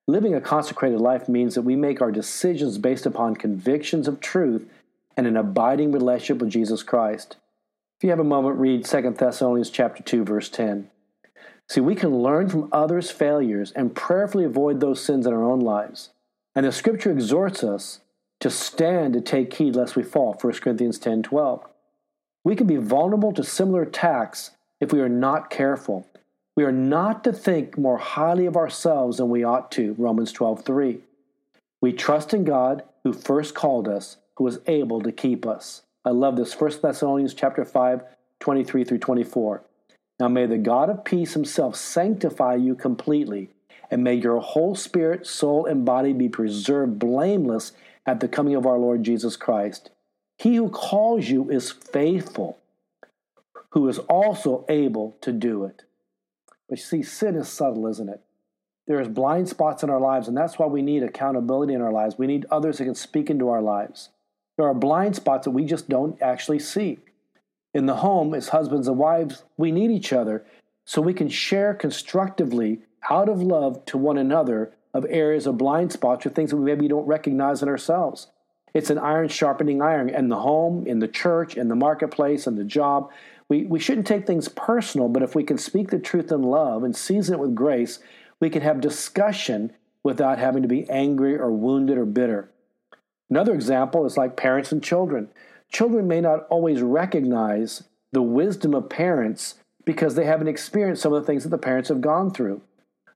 Living 0.06 0.32
a 0.32 0.40
consecrated 0.40 1.00
life 1.00 1.28
means 1.28 1.56
that 1.56 1.62
we 1.62 1.74
make 1.74 2.00
our 2.00 2.12
decisions 2.12 2.78
based 2.78 3.04
upon 3.04 3.34
convictions 3.34 4.06
of 4.06 4.20
truth 4.20 4.64
and 5.16 5.26
an 5.26 5.36
abiding 5.36 5.90
relationship 5.90 6.40
with 6.40 6.50
Jesus 6.50 6.84
Christ. 6.84 7.36
If 7.98 8.04
you 8.04 8.10
have 8.10 8.20
a 8.20 8.22
moment, 8.22 8.60
read 8.60 8.84
2 8.84 9.10
Thessalonians 9.18 9.70
chapter 9.70 10.04
2, 10.04 10.24
verse 10.24 10.48
10. 10.48 10.88
See, 11.68 11.80
we 11.80 11.96
can 11.96 12.22
learn 12.22 12.48
from 12.48 12.68
others' 12.70 13.10
failures 13.10 13.72
and 13.72 13.92
prayerfully 13.92 14.44
avoid 14.44 14.78
those 14.78 15.02
sins 15.02 15.26
in 15.26 15.32
our 15.32 15.42
own 15.42 15.58
lives. 15.58 16.10
And 16.54 16.64
the 16.64 16.70
scripture 16.70 17.10
exhorts 17.10 17.64
us 17.64 17.98
to 18.40 18.50
stand 18.50 19.12
to 19.12 19.20
take 19.20 19.54
heed 19.54 19.76
lest 19.76 19.96
we 19.96 20.02
fall 20.02 20.36
1 20.40 20.52
corinthians 20.54 20.98
10 20.98 21.22
12 21.22 21.64
we 22.44 22.56
can 22.56 22.66
be 22.66 22.76
vulnerable 22.76 23.32
to 23.32 23.44
similar 23.44 23.82
attacks 23.82 24.52
if 24.80 24.92
we 24.92 25.00
are 25.00 25.10
not 25.10 25.50
careful. 25.50 26.06
We 26.56 26.64
are 26.64 26.72
not 26.72 27.22
to 27.24 27.32
think 27.32 27.76
more 27.76 27.98
highly 27.98 28.46
of 28.46 28.56
ourselves 28.56 29.18
than 29.18 29.28
we 29.30 29.44
ought 29.44 29.70
to 29.72 29.94
romans 29.98 30.32
12 30.32 30.64
3 30.64 31.00
we 31.80 31.92
trust 31.92 32.34
in 32.34 32.44
god 32.44 32.82
who 33.04 33.12
first 33.12 33.54
called 33.54 33.88
us 33.88 34.18
who 34.36 34.46
is 34.46 34.58
able 34.66 35.02
to 35.02 35.12
keep 35.12 35.46
us. 35.46 35.82
I 36.04 36.10
love 36.10 36.36
this. 36.36 36.58
1 36.58 36.72
thessalonians 36.82 37.34
chapter 37.34 37.64
5 37.64 38.02
23 38.40 38.84
through 38.84 38.98
24 38.98 39.62
now 40.18 40.28
may 40.28 40.46
the 40.46 40.58
god 40.58 40.90
of 40.90 41.04
peace 41.04 41.34
himself 41.34 41.76
sanctify 41.76 42.54
you 42.54 42.74
completely 42.74 43.50
and 43.90 44.04
may 44.04 44.14
your 44.14 44.40
whole 44.40 44.74
spirit 44.74 45.26
soul 45.26 45.66
and 45.66 45.84
body 45.84 46.12
be 46.12 46.28
preserved 46.28 46.98
blameless 46.98 47.72
at 48.06 48.20
the 48.20 48.28
coming 48.28 48.54
of 48.54 48.66
our 48.66 48.78
Lord 48.78 49.02
Jesus 49.02 49.36
Christ. 49.36 49.90
He 50.38 50.56
who 50.56 50.70
calls 50.70 51.28
you 51.28 51.50
is 51.50 51.70
faithful, 51.70 52.58
who 53.70 53.88
is 53.88 53.98
also 53.98 54.64
able 54.68 55.16
to 55.20 55.32
do 55.32 55.64
it. 55.64 55.82
But 56.68 56.78
you 56.78 56.84
see, 56.84 57.02
sin 57.02 57.36
is 57.36 57.48
subtle, 57.48 57.86
isn't 57.86 58.08
it? 58.08 58.20
There's 58.86 59.08
blind 59.08 59.48
spots 59.48 59.82
in 59.82 59.90
our 59.90 60.00
lives, 60.00 60.28
and 60.28 60.36
that's 60.36 60.58
why 60.58 60.66
we 60.66 60.82
need 60.82 61.02
accountability 61.02 61.74
in 61.74 61.82
our 61.82 61.92
lives. 61.92 62.18
We 62.18 62.26
need 62.26 62.46
others 62.50 62.78
that 62.78 62.84
can 62.84 62.94
speak 62.94 63.30
into 63.30 63.48
our 63.48 63.62
lives. 63.62 64.08
There 64.56 64.66
are 64.66 64.74
blind 64.74 65.16
spots 65.16 65.44
that 65.44 65.52
we 65.52 65.64
just 65.64 65.88
don't 65.88 66.20
actually 66.20 66.58
see. 66.58 66.98
In 67.72 67.86
the 67.86 67.96
home, 67.96 68.34
as 68.34 68.48
husbands 68.48 68.88
and 68.88 68.98
wives, 68.98 69.44
we 69.56 69.70
need 69.70 69.90
each 69.90 70.12
other 70.12 70.44
so 70.84 71.00
we 71.00 71.14
can 71.14 71.28
share 71.28 71.72
constructively 71.72 72.80
out 73.08 73.28
of 73.28 73.42
love 73.42 73.84
to 73.86 73.96
one 73.96 74.18
another 74.18 74.72
of 74.92 75.06
areas 75.08 75.46
of 75.46 75.58
blind 75.58 75.92
spots 75.92 76.26
or 76.26 76.30
things 76.30 76.50
that 76.50 76.56
we 76.56 76.64
maybe 76.64 76.88
don't 76.88 77.06
recognize 77.06 77.62
in 77.62 77.68
ourselves. 77.68 78.28
It's 78.74 78.90
an 78.90 78.98
iron 78.98 79.28
sharpening 79.28 79.82
iron 79.82 80.08
in 80.08 80.28
the 80.28 80.40
home, 80.40 80.86
in 80.86 81.00
the 81.00 81.08
church, 81.08 81.56
in 81.56 81.68
the 81.68 81.74
marketplace, 81.74 82.46
in 82.46 82.56
the 82.56 82.64
job. 82.64 83.10
We, 83.48 83.64
we 83.64 83.80
shouldn't 83.80 84.06
take 84.06 84.26
things 84.26 84.48
personal, 84.48 85.08
but 85.08 85.22
if 85.22 85.34
we 85.34 85.42
can 85.42 85.58
speak 85.58 85.90
the 85.90 85.98
truth 85.98 86.30
in 86.30 86.42
love 86.42 86.84
and 86.84 86.94
season 86.94 87.34
it 87.34 87.40
with 87.40 87.54
grace, 87.54 87.98
we 88.38 88.48
can 88.48 88.62
have 88.62 88.80
discussion 88.80 89.72
without 90.02 90.38
having 90.38 90.62
to 90.62 90.68
be 90.68 90.88
angry 90.88 91.36
or 91.36 91.50
wounded 91.50 91.98
or 91.98 92.06
bitter. 92.06 92.50
Another 93.28 93.54
example 93.54 94.06
is 94.06 94.16
like 94.16 94.36
parents 94.36 94.72
and 94.72 94.82
children. 94.82 95.28
Children 95.72 96.08
may 96.08 96.20
not 96.20 96.46
always 96.48 96.80
recognize 96.80 97.84
the 98.12 98.22
wisdom 98.22 98.74
of 98.74 98.88
parents 98.88 99.56
because 99.84 100.14
they 100.14 100.24
haven't 100.24 100.48
experienced 100.48 101.02
some 101.02 101.12
of 101.12 101.22
the 101.22 101.26
things 101.26 101.42
that 101.44 101.50
the 101.50 101.58
parents 101.58 101.88
have 101.88 102.00
gone 102.00 102.30
through. 102.30 102.60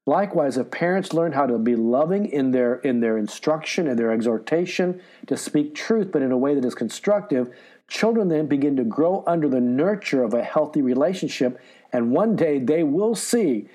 Likewise, 0.06 0.58
if 0.58 0.70
parents 0.70 1.14
learn 1.14 1.32
how 1.32 1.46
to 1.46 1.56
be 1.56 1.74
loving 1.74 2.26
in 2.26 2.50
their 2.50 2.74
in 2.76 3.00
their 3.00 3.16
instruction 3.16 3.88
and 3.88 3.98
their 3.98 4.12
exhortation, 4.12 5.00
to 5.26 5.36
speak 5.36 5.74
truth 5.74 6.10
but 6.12 6.20
in 6.20 6.30
a 6.30 6.36
way 6.36 6.54
that 6.54 6.64
is 6.64 6.74
constructive, 6.74 7.50
children 7.88 8.28
then 8.28 8.46
begin 8.46 8.76
to 8.76 8.84
grow 8.84 9.24
under 9.26 9.48
the 9.48 9.60
nurture 9.60 10.22
of 10.22 10.34
a 10.34 10.42
healthy 10.42 10.82
relationship, 10.82 11.58
and 11.90 12.10
one 12.10 12.36
day 12.36 12.58
they 12.58 12.82
will 12.82 13.14
see. 13.14 13.68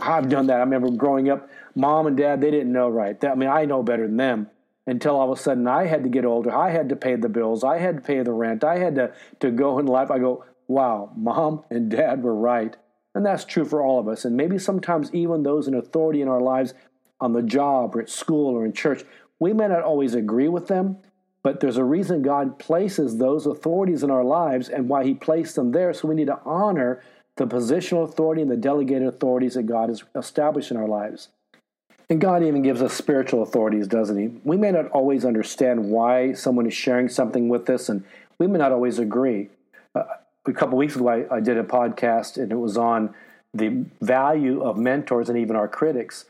I've 0.00 0.28
done 0.28 0.46
that. 0.46 0.58
I 0.58 0.60
remember 0.60 0.90
growing 0.90 1.28
up, 1.30 1.50
mom 1.74 2.06
and 2.06 2.16
dad 2.16 2.40
they 2.40 2.50
didn't 2.52 2.72
know 2.72 2.88
right. 2.88 3.22
I 3.24 3.34
mean, 3.34 3.48
I 3.48 3.64
know 3.64 3.82
better 3.82 4.06
than 4.06 4.18
them. 4.18 4.50
Until 4.86 5.16
all 5.16 5.32
of 5.32 5.38
a 5.38 5.40
sudden, 5.40 5.66
I 5.66 5.86
had 5.86 6.02
to 6.02 6.08
get 6.08 6.24
older. 6.24 6.54
I 6.54 6.70
had 6.70 6.88
to 6.88 6.96
pay 6.96 7.14
the 7.14 7.28
bills. 7.28 7.62
I 7.62 7.78
had 7.78 7.96
to 7.96 8.02
pay 8.02 8.20
the 8.22 8.32
rent. 8.32 8.62
I 8.62 8.78
had 8.78 8.94
to 8.96 9.12
to 9.40 9.50
go 9.50 9.80
in 9.80 9.86
life. 9.86 10.12
I 10.12 10.18
go, 10.20 10.44
wow, 10.68 11.12
mom 11.16 11.64
and 11.70 11.90
dad 11.90 12.22
were 12.22 12.34
right 12.34 12.76
And 13.14 13.24
that's 13.26 13.44
true 13.44 13.64
for 13.64 13.82
all 13.82 13.98
of 13.98 14.08
us. 14.08 14.24
And 14.24 14.36
maybe 14.36 14.58
sometimes 14.58 15.12
even 15.12 15.42
those 15.42 15.68
in 15.68 15.74
authority 15.74 16.22
in 16.22 16.28
our 16.28 16.40
lives 16.40 16.74
on 17.20 17.32
the 17.32 17.42
job 17.42 17.94
or 17.94 18.00
at 18.00 18.10
school 18.10 18.54
or 18.54 18.64
in 18.64 18.72
church, 18.72 19.04
we 19.38 19.52
may 19.52 19.68
not 19.68 19.82
always 19.82 20.14
agree 20.14 20.48
with 20.48 20.68
them, 20.68 20.98
but 21.42 21.60
there's 21.60 21.76
a 21.76 21.84
reason 21.84 22.22
God 22.22 22.58
places 22.58 23.18
those 23.18 23.46
authorities 23.46 24.02
in 24.02 24.10
our 24.10 24.24
lives 24.24 24.68
and 24.68 24.88
why 24.88 25.04
He 25.04 25.14
placed 25.14 25.56
them 25.56 25.72
there. 25.72 25.92
So 25.92 26.08
we 26.08 26.14
need 26.14 26.28
to 26.28 26.40
honor 26.44 27.02
the 27.36 27.46
positional 27.46 28.04
authority 28.04 28.42
and 28.42 28.50
the 28.50 28.56
delegated 28.56 29.08
authorities 29.08 29.54
that 29.54 29.64
God 29.64 29.88
has 29.88 30.04
established 30.14 30.70
in 30.70 30.76
our 30.76 30.88
lives. 30.88 31.28
And 32.08 32.20
God 32.20 32.42
even 32.42 32.62
gives 32.62 32.82
us 32.82 32.92
spiritual 32.92 33.42
authorities, 33.42 33.88
doesn't 33.88 34.18
He? 34.18 34.28
We 34.44 34.56
may 34.56 34.70
not 34.70 34.88
always 34.88 35.24
understand 35.24 35.86
why 35.86 36.34
someone 36.34 36.66
is 36.66 36.74
sharing 36.74 37.08
something 37.08 37.48
with 37.48 37.70
us, 37.70 37.88
and 37.88 38.04
we 38.38 38.46
may 38.46 38.58
not 38.58 38.72
always 38.72 38.98
agree. 38.98 39.48
A 40.44 40.52
couple 40.52 40.76
weeks 40.76 40.96
ago, 40.96 41.08
I, 41.08 41.36
I 41.36 41.40
did 41.40 41.56
a 41.56 41.62
podcast, 41.62 42.36
and 42.36 42.50
it 42.50 42.56
was 42.56 42.76
on 42.76 43.14
the 43.54 43.84
value 44.00 44.60
of 44.60 44.76
mentors 44.76 45.28
and 45.28 45.38
even 45.38 45.54
our 45.54 45.68
critics. 45.68 46.24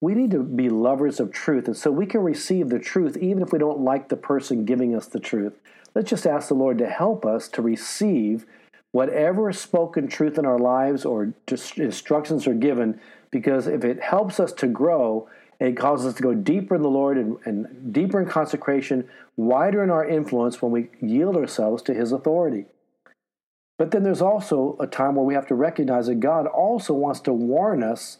We 0.00 0.14
need 0.14 0.30
to 0.32 0.42
be 0.44 0.68
lovers 0.68 1.18
of 1.18 1.32
truth, 1.32 1.66
and 1.66 1.76
so 1.76 1.90
we 1.90 2.06
can 2.06 2.20
receive 2.20 2.68
the 2.68 2.78
truth 2.78 3.16
even 3.16 3.42
if 3.42 3.52
we 3.52 3.58
don't 3.58 3.80
like 3.80 4.08
the 4.08 4.16
person 4.16 4.64
giving 4.64 4.94
us 4.94 5.06
the 5.06 5.18
truth. 5.18 5.54
Let's 5.96 6.10
just 6.10 6.28
ask 6.28 6.46
the 6.46 6.54
Lord 6.54 6.78
to 6.78 6.88
help 6.88 7.26
us 7.26 7.48
to 7.48 7.62
receive 7.62 8.46
whatever 8.92 9.52
spoken 9.52 10.06
truth 10.06 10.38
in 10.38 10.46
our 10.46 10.58
lives 10.58 11.04
or 11.04 11.34
instructions 11.76 12.46
are 12.46 12.54
given, 12.54 13.00
because 13.32 13.66
if 13.66 13.82
it 13.84 14.00
helps 14.00 14.38
us 14.38 14.52
to 14.52 14.68
grow, 14.68 15.28
it 15.58 15.76
causes 15.76 16.06
us 16.06 16.14
to 16.14 16.22
go 16.22 16.34
deeper 16.34 16.76
in 16.76 16.82
the 16.82 16.88
Lord 16.88 17.18
and, 17.18 17.38
and 17.44 17.92
deeper 17.92 18.20
in 18.20 18.28
consecration, 18.28 19.08
wider 19.36 19.82
in 19.82 19.90
our 19.90 20.06
influence 20.06 20.62
when 20.62 20.70
we 20.70 20.88
yield 21.00 21.36
ourselves 21.36 21.82
to 21.84 21.94
His 21.94 22.12
authority. 22.12 22.66
But 23.78 23.90
then 23.90 24.02
there's 24.02 24.22
also 24.22 24.76
a 24.80 24.86
time 24.86 25.16
where 25.16 25.24
we 25.24 25.34
have 25.34 25.46
to 25.48 25.54
recognize 25.54 26.06
that 26.06 26.20
God 26.20 26.46
also 26.46 26.94
wants 26.94 27.20
to 27.20 27.32
warn 27.32 27.82
us 27.82 28.18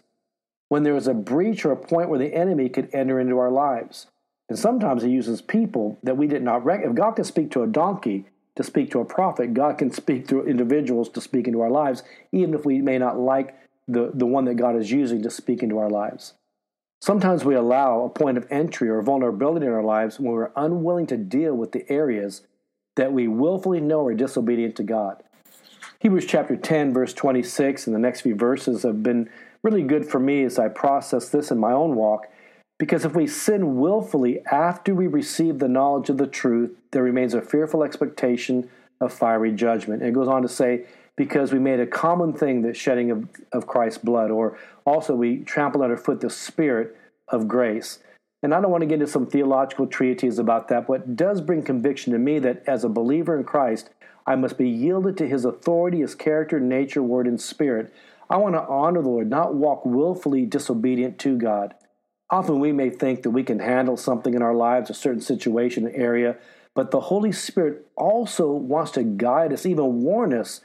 when 0.69 0.83
there 0.83 0.97
is 0.97 1.07
a 1.07 1.15
breach 1.15 1.65
or 1.65 1.73
a 1.73 1.77
point 1.77 2.09
where 2.09 2.19
the 2.19 2.35
enemy 2.35 2.69
could 2.69 2.91
enter 2.93 3.19
into 3.21 3.39
our 3.39 3.51
lives. 3.51 4.07
And 4.49 4.59
sometimes 4.59 5.03
he 5.03 5.11
uses 5.11 5.41
people 5.41 5.99
that 6.03 6.17
we 6.17 6.27
did 6.27 6.43
not 6.43 6.65
recognize. 6.65 6.91
If 6.91 6.97
God 6.97 7.13
can 7.13 7.25
speak 7.25 7.51
to 7.53 7.63
a 7.63 7.67
donkey, 7.67 8.27
to 8.57 8.63
speak 8.63 8.91
to 8.91 9.01
a 9.01 9.05
prophet. 9.05 9.55
God 9.55 9.79
can 9.79 9.93
speak 9.93 10.27
through 10.27 10.47
individuals 10.47 11.09
to 11.11 11.21
speak 11.21 11.47
into 11.47 11.61
our 11.61 11.71
lives, 11.71 12.03
even 12.33 12.55
if 12.55 12.65
we 12.65 12.81
may 12.81 12.99
not 12.99 13.19
like 13.19 13.57
the, 13.87 14.11
the 14.13 14.27
one 14.27 14.47
that 14.47 14.55
God 14.55 14.77
is 14.77 14.91
using 14.91 15.23
to 15.23 15.31
speak 15.31 15.63
into 15.63 15.79
our 15.79 15.91
lives. 15.91 16.35
Sometimes 17.01 17.45
we 17.45 17.55
allow 17.55 18.03
a 18.03 18.09
point 18.09 18.39
of 18.39 18.47
entry 18.51 18.89
or 18.89 19.03
vulnerability 19.03 19.67
in 19.67 19.73
our 19.73 19.83
lives 19.83 20.19
when 20.19 20.33
we're 20.33 20.51
unwilling 20.57 21.07
to 21.09 21.17
deal 21.17 21.55
with 21.55 21.73
the 21.73 21.89
areas 21.93 22.43
that 22.97 23.13
we 23.13 23.29
willfully 23.29 23.81
know 23.81 24.07
are 24.07 24.15
disobedient 24.15 24.75
to 24.77 24.83
God. 24.83 25.23
Hebrews 26.07 26.27
chapter 26.27 26.55
10, 26.55 26.93
verse 26.93 27.13
26, 27.13 27.89
and 27.89 27.97
the 27.97 27.99
next 27.99 28.21
few 28.21 28.37
verses 28.37 28.85
have 28.85 29.03
been 29.03 29.29
really 29.65 29.83
good 29.83 30.07
for 30.07 30.21
me 30.21 30.45
as 30.45 30.57
I 30.57 30.69
process 30.69 31.31
this 31.31 31.51
in 31.51 31.59
my 31.59 31.73
own 31.73 31.97
walk 31.97 32.29
because 32.79 33.05
if 33.05 33.17
we 33.17 33.27
sin 33.27 33.81
willfully 33.81 34.39
after 34.47 34.95
we 34.95 35.09
receive 35.09 35.59
the 35.59 35.67
knowledge 35.67 36.09
of 36.09 36.17
the 36.17 36.29
truth, 36.29 36.71
there 36.93 37.03
remains 37.03 37.35
a 37.35 37.43
fearful 37.43 37.83
expectation 37.83 38.71
of 39.01 39.13
fiery 39.13 39.51
judgment. 39.51 40.01
And 40.01 40.11
it 40.11 40.15
goes 40.15 40.29
on 40.29 40.43
to 40.43 40.49
say, 40.49 40.85
because 41.17 41.53
we 41.53 41.59
made 41.59 41.81
a 41.81 41.87
common 41.89 42.33
thing 42.33 42.63
the 42.63 42.73
shedding 42.73 43.11
of, 43.11 43.29
of 43.51 43.67
Christ's 43.67 43.99
blood, 43.99 44.31
or 44.31 44.57
also 44.85 45.17
we 45.17 45.39
trampled 45.39 45.83
underfoot 45.83 46.21
the 46.21 46.31
spirit 46.31 46.97
of 47.27 47.49
grace. 47.49 47.99
And 48.45 48.55
I 48.55 48.61
don't 48.61 48.71
want 48.71 48.83
to 48.83 48.87
get 48.87 49.01
into 49.01 49.09
some 49.09 49.27
theological 49.27 49.89
treatises 49.89 50.39
about 50.39 50.69
that, 50.69 50.87
but 50.87 51.01
it 51.01 51.17
does 51.17 51.41
bring 51.41 51.65
conviction 51.65 52.13
to 52.13 52.19
me 52.21 52.39
that 52.39 52.63
as 52.69 52.85
a 52.85 52.89
believer 52.89 53.37
in 53.37 53.43
Christ, 53.43 53.91
I 54.27 54.35
must 54.35 54.59
be 54.59 54.69
yielded 54.69 55.17
to 55.19 55.29
his 55.29 55.45
authority, 55.45 56.01
his 56.01 56.15
character, 56.15 56.59
nature, 56.59 57.03
word, 57.03 57.27
and 57.27 57.41
spirit. 57.41 57.93
I 58.29 58.39
want 58.39 58.55
to 58.55 58.67
honor 58.67 59.03
the 59.03 59.09
Lord, 59.09 59.31
not 59.31 59.55
walk 59.55 59.87
willfully 59.87 60.47
disobedient 60.47 61.19
to 61.21 61.39
God. 61.39 61.75
Often 62.29 62.59
we 62.59 62.73
may 62.73 62.91
think 62.91 63.23
that 63.23 63.31
we 63.31 63.45
can 63.45 63.61
handle 63.61 63.97
something 63.97 64.35
in 64.35 64.43
our 64.43 64.55
lives, 64.55 64.91
a 64.91 64.95
certain 64.95 65.21
situation, 65.21 65.87
an 65.87 65.95
area, 65.95 66.37
but 66.75 66.91
the 66.91 67.01
Holy 67.01 67.31
Spirit 67.31 67.87
also 67.97 68.51
wants 68.51 68.91
to 68.93 69.05
guide 69.05 69.53
us, 69.53 69.65
even 69.65 70.03
warn 70.03 70.35
us 70.35 70.61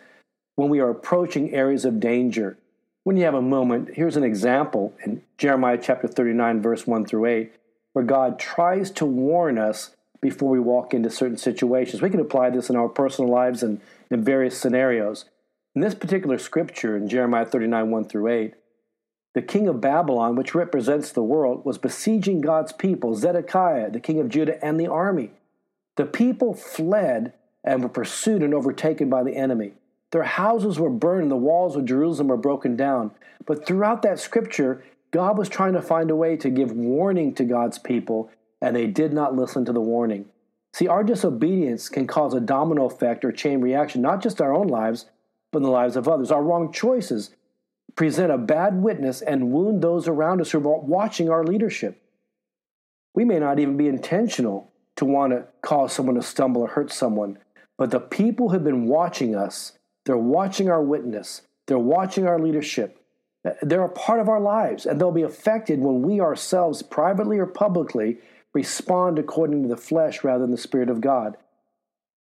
when 0.55 0.69
we 0.69 0.79
are 0.79 0.89
approaching 0.89 1.53
areas 1.53 1.85
of 1.85 1.99
danger. 1.99 2.57
When 3.03 3.15
you 3.15 3.25
have 3.25 3.35
a 3.35 3.41
moment, 3.41 3.91
here's 3.93 4.17
an 4.17 4.23
example 4.23 4.93
in 5.05 5.21
Jeremiah 5.37 5.79
chapter 5.81 6.07
39, 6.07 6.61
verse 6.61 6.85
1 6.85 7.05
through 7.05 7.25
8, 7.27 7.53
where 7.93 8.05
God 8.05 8.39
tries 8.39 8.91
to 8.91 9.05
warn 9.05 9.57
us 9.57 9.95
before 10.21 10.49
we 10.49 10.59
walk 10.59 10.93
into 10.93 11.09
certain 11.09 11.37
situations. 11.37 12.01
We 12.01 12.09
can 12.09 12.19
apply 12.19 12.51
this 12.51 12.69
in 12.69 12.75
our 12.75 12.87
personal 12.87 13.31
lives 13.31 13.63
and 13.63 13.81
in 14.09 14.23
various 14.23 14.57
scenarios. 14.57 15.25
In 15.75 15.81
this 15.81 15.95
particular 15.95 16.37
scripture 16.37 16.95
in 16.95 17.09
Jeremiah 17.09 17.45
39, 17.45 17.89
1 17.89 18.03
through 18.05 18.27
8, 18.27 18.53
the 19.33 19.41
king 19.41 19.67
of 19.67 19.79
Babylon, 19.79 20.35
which 20.35 20.53
represents 20.53 21.11
the 21.11 21.23
world, 21.23 21.65
was 21.65 21.77
besieging 21.77 22.41
God's 22.41 22.73
people, 22.73 23.15
Zedekiah, 23.15 23.89
the 23.89 23.99
king 23.99 24.19
of 24.19 24.29
Judah, 24.29 24.63
and 24.63 24.79
the 24.79 24.87
army. 24.87 25.31
The 25.95 26.05
people 26.05 26.53
fled 26.53 27.33
and 27.63 27.81
were 27.81 27.89
pursued 27.89 28.43
and 28.43 28.53
overtaken 28.53 29.09
by 29.09 29.23
the 29.23 29.35
enemy. 29.35 29.73
Their 30.11 30.23
houses 30.23 30.77
were 30.77 30.89
burned 30.89 31.31
the 31.31 31.37
walls 31.37 31.75
of 31.77 31.85
Jerusalem 31.85 32.27
were 32.27 32.37
broken 32.37 32.75
down. 32.75 33.11
But 33.45 33.65
throughout 33.65 34.01
that 34.01 34.19
scripture, 34.19 34.83
God 35.11 35.37
was 35.37 35.47
trying 35.47 35.73
to 35.73 35.81
find 35.81 36.11
a 36.11 36.15
way 36.15 36.35
to 36.37 36.49
give 36.49 36.71
warning 36.71 37.33
to 37.35 37.45
God's 37.45 37.79
people, 37.79 38.29
and 38.61 38.75
they 38.75 38.87
did 38.87 39.11
not 39.11 39.35
listen 39.35 39.65
to 39.65 39.73
the 39.73 39.81
warning. 39.81 40.25
See, 40.73 40.87
our 40.87 41.03
disobedience 41.03 41.89
can 41.89 42.07
cause 42.07 42.33
a 42.33 42.39
domino 42.39 42.85
effect 42.85 43.25
or 43.25 43.31
chain 43.31 43.59
reaction, 43.59 44.01
not 44.01 44.21
just 44.21 44.39
our 44.39 44.53
own 44.53 44.67
lives, 44.67 45.05
but 45.51 45.57
in 45.57 45.63
the 45.63 45.69
lives 45.69 45.95
of 45.95 46.07
others. 46.07 46.31
Our 46.31 46.43
wrong 46.43 46.71
choices 46.71 47.31
present 47.95 48.31
a 48.31 48.37
bad 48.37 48.81
witness 48.81 49.21
and 49.21 49.51
wound 49.51 49.81
those 49.81 50.07
around 50.07 50.39
us 50.39 50.51
who 50.51 50.59
are 50.59 50.79
watching 50.79 51.29
our 51.29 51.43
leadership. 51.43 52.01
We 53.13 53.25
may 53.25 53.39
not 53.39 53.59
even 53.59 53.75
be 53.75 53.89
intentional 53.89 54.71
to 54.95 55.05
want 55.05 55.33
to 55.33 55.45
cause 55.61 55.91
someone 55.91 56.15
to 56.15 56.21
stumble 56.21 56.61
or 56.61 56.69
hurt 56.69 56.91
someone, 56.91 57.37
but 57.77 57.91
the 57.91 57.99
people 57.99 58.49
who've 58.49 58.63
been 58.63 58.85
watching 58.85 59.35
us, 59.35 59.73
they're 60.05 60.17
watching 60.17 60.69
our 60.69 60.81
witness, 60.81 61.41
they're 61.67 61.77
watching 61.77 62.27
our 62.27 62.39
leadership. 62.39 62.97
They're 63.63 63.83
a 63.83 63.89
part 63.89 64.19
of 64.19 64.29
our 64.29 64.39
lives, 64.39 64.85
and 64.85 65.01
they'll 65.01 65.11
be 65.11 65.23
affected 65.23 65.79
when 65.79 66.03
we 66.03 66.21
ourselves, 66.21 66.83
privately 66.83 67.39
or 67.39 67.47
publicly, 67.47 68.19
respond 68.53 69.19
according 69.19 69.63
to 69.63 69.69
the 69.69 69.77
flesh 69.77 70.23
rather 70.23 70.41
than 70.41 70.51
the 70.51 70.57
Spirit 70.57 70.89
of 70.89 71.01
God. 71.01 71.37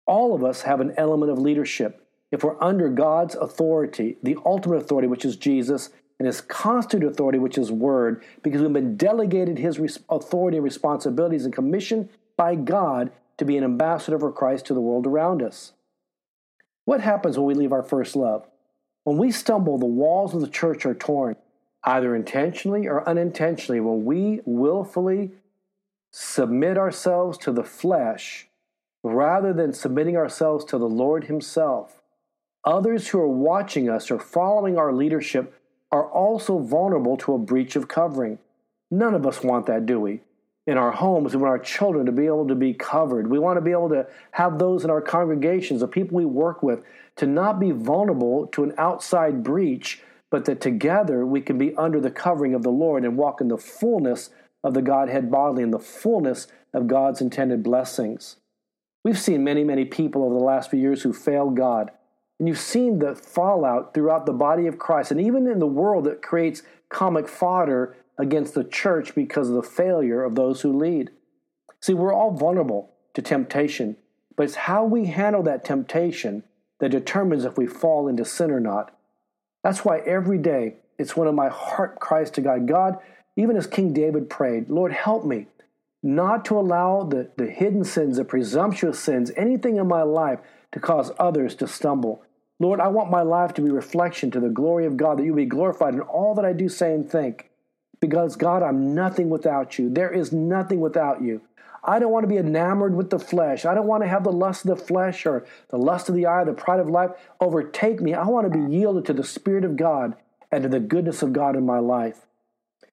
All 0.06 0.34
of 0.34 0.44
us 0.44 0.62
have 0.62 0.80
an 0.80 0.94
element 0.96 1.30
of 1.30 1.38
leadership 1.38 2.06
if 2.30 2.44
we're 2.44 2.62
under 2.62 2.88
God's 2.88 3.34
authority, 3.34 4.16
the 4.22 4.36
ultimate 4.44 4.76
authority, 4.76 5.08
which 5.08 5.24
is 5.24 5.36
Jesus, 5.36 5.90
and 6.18 6.26
his 6.26 6.40
constant 6.40 7.02
authority, 7.02 7.38
which 7.38 7.58
is 7.58 7.72
word, 7.72 8.22
because 8.42 8.60
we've 8.60 8.72
been 8.72 8.96
delegated 8.96 9.58
his 9.58 9.98
authority 10.08 10.58
and 10.58 10.64
responsibilities 10.64 11.44
and 11.44 11.54
commissioned 11.54 12.08
by 12.36 12.54
God 12.54 13.10
to 13.38 13.44
be 13.44 13.56
an 13.56 13.64
ambassador 13.64 14.18
for 14.18 14.30
Christ 14.30 14.66
to 14.66 14.74
the 14.74 14.80
world 14.80 15.06
around 15.06 15.42
us. 15.42 15.72
What 16.84 17.00
happens 17.00 17.36
when 17.36 17.46
we 17.46 17.54
leave 17.54 17.72
our 17.72 17.82
first 17.82 18.14
love? 18.14 18.46
When 19.04 19.16
we 19.16 19.32
stumble, 19.32 19.78
the 19.78 19.86
walls 19.86 20.34
of 20.34 20.40
the 20.40 20.48
church 20.48 20.84
are 20.84 20.94
torn, 20.94 21.36
either 21.84 22.14
intentionally 22.14 22.86
or 22.86 23.08
unintentionally, 23.08 23.80
when 23.80 24.04
we 24.04 24.40
willfully 24.44 25.32
submit 26.10 26.76
ourselves 26.76 27.38
to 27.38 27.52
the 27.52 27.64
flesh 27.64 28.48
rather 29.02 29.52
than 29.52 29.72
submitting 29.72 30.16
ourselves 30.16 30.64
to 30.66 30.78
the 30.78 30.88
Lord 30.88 31.24
Himself 31.24 32.00
Others 32.64 33.08
who 33.08 33.18
are 33.18 33.28
watching 33.28 33.88
us 33.88 34.10
or 34.10 34.18
following 34.18 34.76
our 34.76 34.92
leadership 34.92 35.54
are 35.90 36.10
also 36.10 36.58
vulnerable 36.58 37.16
to 37.16 37.34
a 37.34 37.38
breach 37.38 37.74
of 37.74 37.88
covering. 37.88 38.38
None 38.90 39.14
of 39.14 39.26
us 39.26 39.42
want 39.42 39.66
that, 39.66 39.86
do 39.86 39.98
we? 39.98 40.20
In 40.66 40.76
our 40.76 40.92
homes, 40.92 41.34
we 41.34 41.40
want 41.40 41.50
our 41.50 41.58
children 41.58 42.04
to 42.06 42.12
be 42.12 42.26
able 42.26 42.46
to 42.48 42.54
be 42.54 42.74
covered. 42.74 43.28
We 43.28 43.38
want 43.38 43.56
to 43.56 43.62
be 43.62 43.70
able 43.70 43.88
to 43.90 44.06
have 44.32 44.58
those 44.58 44.84
in 44.84 44.90
our 44.90 45.00
congregations, 45.00 45.80
the 45.80 45.88
people 45.88 46.18
we 46.18 46.26
work 46.26 46.62
with, 46.62 46.80
to 47.16 47.26
not 47.26 47.58
be 47.58 47.70
vulnerable 47.70 48.46
to 48.48 48.62
an 48.62 48.74
outside 48.76 49.42
breach, 49.42 50.02
but 50.30 50.44
that 50.44 50.60
together 50.60 51.24
we 51.24 51.40
can 51.40 51.56
be 51.56 51.74
under 51.76 51.98
the 51.98 52.10
covering 52.10 52.54
of 52.54 52.62
the 52.62 52.70
Lord 52.70 53.04
and 53.04 53.16
walk 53.16 53.40
in 53.40 53.48
the 53.48 53.56
fullness 53.58 54.30
of 54.62 54.74
the 54.74 54.82
Godhead 54.82 55.30
bodily, 55.30 55.62
and 55.62 55.72
the 55.72 55.78
fullness 55.78 56.46
of 56.72 56.86
God's 56.86 57.20
intended 57.20 57.62
blessings. 57.62 58.36
We've 59.02 59.18
seen 59.18 59.42
many, 59.42 59.64
many 59.64 59.84
people 59.84 60.22
over 60.22 60.34
the 60.34 60.44
last 60.44 60.70
few 60.70 60.78
years 60.78 61.02
who 61.02 61.12
failed 61.12 61.56
God 61.56 61.90
and 62.40 62.48
you've 62.48 62.58
seen 62.58 62.98
the 62.98 63.14
fallout 63.14 63.92
throughout 63.92 64.24
the 64.24 64.32
body 64.32 64.66
of 64.66 64.78
Christ 64.78 65.10
and 65.10 65.20
even 65.20 65.46
in 65.46 65.58
the 65.58 65.66
world 65.66 66.04
that 66.04 66.22
creates 66.22 66.62
comic 66.88 67.28
fodder 67.28 67.94
against 68.18 68.54
the 68.54 68.64
church 68.64 69.14
because 69.14 69.50
of 69.50 69.54
the 69.54 69.62
failure 69.62 70.24
of 70.24 70.34
those 70.34 70.62
who 70.62 70.76
lead. 70.76 71.10
See, 71.82 71.92
we're 71.92 72.14
all 72.14 72.32
vulnerable 72.32 72.94
to 73.12 73.20
temptation, 73.20 73.96
but 74.36 74.44
it's 74.44 74.54
how 74.54 74.84
we 74.84 75.06
handle 75.06 75.42
that 75.42 75.66
temptation 75.66 76.42
that 76.80 76.88
determines 76.88 77.44
if 77.44 77.58
we 77.58 77.66
fall 77.66 78.08
into 78.08 78.24
sin 78.24 78.50
or 78.50 78.60
not. 78.60 78.96
That's 79.62 79.84
why 79.84 79.98
every 79.98 80.38
day 80.38 80.76
it's 80.98 81.14
one 81.14 81.26
of 81.26 81.34
my 81.34 81.50
heart 81.50 82.00
cries 82.00 82.30
to 82.32 82.40
God 82.40 82.66
God, 82.66 82.96
even 83.36 83.56
as 83.56 83.66
King 83.66 83.92
David 83.92 84.28
prayed, 84.28 84.68
Lord, 84.68 84.92
help 84.92 85.24
me 85.24 85.46
not 86.02 86.44
to 86.46 86.58
allow 86.58 87.02
the, 87.02 87.30
the 87.36 87.46
hidden 87.46 87.84
sins, 87.84 88.16
the 88.16 88.24
presumptuous 88.24 88.98
sins, 88.98 89.30
anything 89.36 89.76
in 89.76 89.86
my 89.86 90.02
life 90.02 90.40
to 90.72 90.80
cause 90.80 91.12
others 91.18 91.54
to 91.56 91.66
stumble. 91.66 92.22
Lord, 92.58 92.80
I 92.80 92.88
want 92.88 93.10
my 93.10 93.22
life 93.22 93.54
to 93.54 93.62
be 93.62 93.70
reflection 93.70 94.30
to 94.32 94.40
the 94.40 94.48
glory 94.48 94.86
of 94.86 94.96
God, 94.96 95.18
that 95.18 95.24
you 95.24 95.34
be 95.34 95.46
glorified 95.46 95.94
in 95.94 96.00
all 96.00 96.34
that 96.34 96.44
I 96.44 96.52
do, 96.52 96.68
say, 96.68 96.94
and 96.94 97.10
think. 97.10 97.50
Because, 98.00 98.36
God, 98.36 98.62
I'm 98.62 98.94
nothing 98.94 99.28
without 99.28 99.78
you. 99.78 99.90
There 99.90 100.10
is 100.10 100.32
nothing 100.32 100.80
without 100.80 101.22
you. 101.22 101.42
I 101.82 101.98
don't 101.98 102.12
want 102.12 102.24
to 102.24 102.28
be 102.28 102.36
enamored 102.36 102.94
with 102.94 103.10
the 103.10 103.18
flesh. 103.18 103.64
I 103.64 103.74
don't 103.74 103.86
want 103.86 104.02
to 104.02 104.08
have 104.08 104.24
the 104.24 104.32
lust 104.32 104.66
of 104.66 104.78
the 104.78 104.84
flesh 104.84 105.24
or 105.24 105.46
the 105.68 105.78
lust 105.78 106.08
of 106.08 106.14
the 106.14 106.26
eye, 106.26 106.44
the 106.44 106.52
pride 106.52 106.80
of 106.80 106.88
life 106.88 107.10
overtake 107.40 108.00
me. 108.00 108.12
I 108.12 108.26
want 108.26 108.50
to 108.50 108.58
be 108.58 108.74
yielded 108.74 109.06
to 109.06 109.14
the 109.14 109.24
Spirit 109.24 109.64
of 109.64 109.76
God 109.76 110.14
and 110.52 110.62
to 110.62 110.68
the 110.68 110.80
goodness 110.80 111.22
of 111.22 111.32
God 111.32 111.56
in 111.56 111.64
my 111.64 111.78
life. 111.78 112.26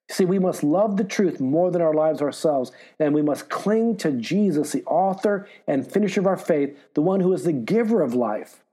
See, 0.10 0.26
we 0.26 0.40
must 0.40 0.64
love 0.64 0.96
the 0.96 1.04
truth 1.04 1.42
more 1.42 1.70
than 1.70 1.82
our 1.82 1.94
lives 1.94 2.22
ourselves, 2.22 2.72
and 2.98 3.14
we 3.14 3.22
must 3.22 3.50
cling 3.50 3.98
to 3.98 4.12
Jesus, 4.12 4.72
the 4.72 4.86
author 4.86 5.48
and 5.68 5.90
finisher 5.90 6.22
of 6.22 6.28
our 6.28 6.38
faith, 6.38 6.78
the 6.94 7.02
one 7.02 7.20
who 7.20 7.34
is 7.34 7.44
the 7.44 7.52
giver 7.52 8.02
of 8.02 8.14
life. 8.14 8.64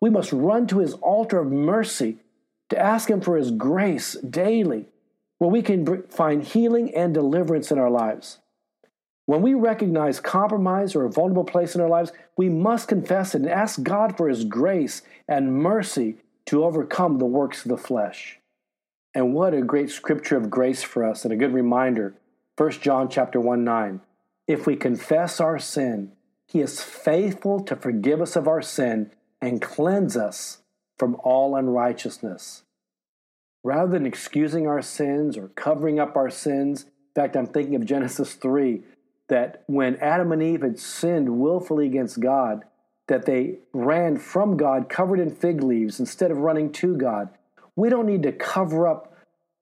We 0.00 0.10
must 0.10 0.32
run 0.32 0.68
to 0.68 0.78
his 0.78 0.94
altar 0.94 1.40
of 1.40 1.50
mercy 1.50 2.18
to 2.68 2.78
ask 2.78 3.10
him 3.10 3.20
for 3.20 3.36
his 3.36 3.50
grace 3.50 4.12
daily, 4.14 4.86
where 5.38 5.50
we 5.50 5.62
can 5.62 6.04
find 6.04 6.44
healing 6.44 6.94
and 6.94 7.12
deliverance 7.12 7.72
in 7.72 7.78
our 7.78 7.90
lives. 7.90 8.38
When 9.26 9.42
we 9.42 9.54
recognize 9.54 10.20
compromise 10.20 10.94
or 10.94 11.04
a 11.04 11.10
vulnerable 11.10 11.44
place 11.44 11.74
in 11.74 11.80
our 11.80 11.88
lives, 11.88 12.12
we 12.36 12.48
must 12.48 12.88
confess 12.88 13.34
it 13.34 13.42
and 13.42 13.50
ask 13.50 13.82
God 13.82 14.16
for 14.16 14.28
his 14.28 14.44
grace 14.44 15.02
and 15.26 15.54
mercy 15.54 16.16
to 16.46 16.64
overcome 16.64 17.18
the 17.18 17.26
works 17.26 17.64
of 17.64 17.68
the 17.68 17.76
flesh. 17.76 18.38
And 19.18 19.34
what 19.34 19.52
a 19.52 19.62
great 19.62 19.90
scripture 19.90 20.36
of 20.36 20.48
grace 20.48 20.84
for 20.84 21.02
us 21.02 21.24
and 21.24 21.32
a 21.32 21.36
good 21.36 21.52
reminder. 21.52 22.14
1 22.56 22.70
John 22.70 23.08
chapter 23.08 23.40
1 23.40 23.64
9. 23.64 24.00
If 24.46 24.64
we 24.64 24.76
confess 24.76 25.40
our 25.40 25.58
sin, 25.58 26.12
he 26.46 26.60
is 26.60 26.84
faithful 26.84 27.58
to 27.64 27.74
forgive 27.74 28.20
us 28.20 28.36
of 28.36 28.46
our 28.46 28.62
sin 28.62 29.10
and 29.40 29.60
cleanse 29.60 30.16
us 30.16 30.58
from 30.96 31.16
all 31.24 31.56
unrighteousness. 31.56 32.62
Rather 33.64 33.90
than 33.90 34.06
excusing 34.06 34.68
our 34.68 34.82
sins 34.82 35.36
or 35.36 35.48
covering 35.48 35.98
up 35.98 36.14
our 36.14 36.30
sins, 36.30 36.84
in 36.84 37.20
fact, 37.20 37.36
I'm 37.36 37.48
thinking 37.48 37.74
of 37.74 37.84
Genesis 37.84 38.34
3 38.34 38.82
that 39.26 39.64
when 39.66 39.96
Adam 39.96 40.30
and 40.30 40.44
Eve 40.44 40.62
had 40.62 40.78
sinned 40.78 41.40
willfully 41.40 41.86
against 41.86 42.20
God, 42.20 42.62
that 43.08 43.26
they 43.26 43.58
ran 43.72 44.16
from 44.16 44.56
God 44.56 44.88
covered 44.88 45.18
in 45.18 45.34
fig 45.34 45.60
leaves 45.60 45.98
instead 45.98 46.30
of 46.30 46.38
running 46.38 46.70
to 46.74 46.96
God. 46.96 47.30
We 47.74 47.90
don't 47.90 48.06
need 48.06 48.22
to 48.22 48.32
cover 48.32 48.86
up 48.86 49.07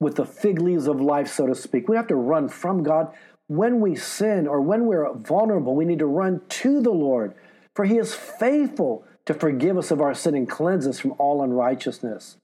with 0.01 0.17
the 0.17 0.27
fig 0.27 0.61
leaves 0.61 0.87
of 0.87 1.01
life, 1.01 1.29
so 1.29 1.47
to 1.47 1.55
speak. 1.55 1.89
We 1.89 1.97
have 1.97 2.09
to 2.09 2.17
run 2.17 2.49
from 2.49 2.83
God. 2.83 3.13
When 3.49 3.81
we 3.81 3.95
sin 3.97 4.47
or 4.47 4.61
when 4.61 4.87
we're 4.87 5.13
vulnerable, 5.15 5.75
we 5.75 5.85
need 5.85 6.01
to 6.01 6.07
run 6.07 6.43
to 6.49 6.83
the 6.83 6.91
Lord, 6.91 7.35
for 7.75 7.85
He 7.85 7.97
is 7.97 8.15
faithful 8.15 9.05
to 9.27 9.35
forgive 9.35 9.77
us 9.77 9.91
of 9.91 10.01
our 10.01 10.15
sin 10.15 10.35
and 10.35 10.49
cleanse 10.49 10.87
us 10.87 10.99
from 10.99 11.15
all 11.19 11.43
unrighteousness. 11.43 12.37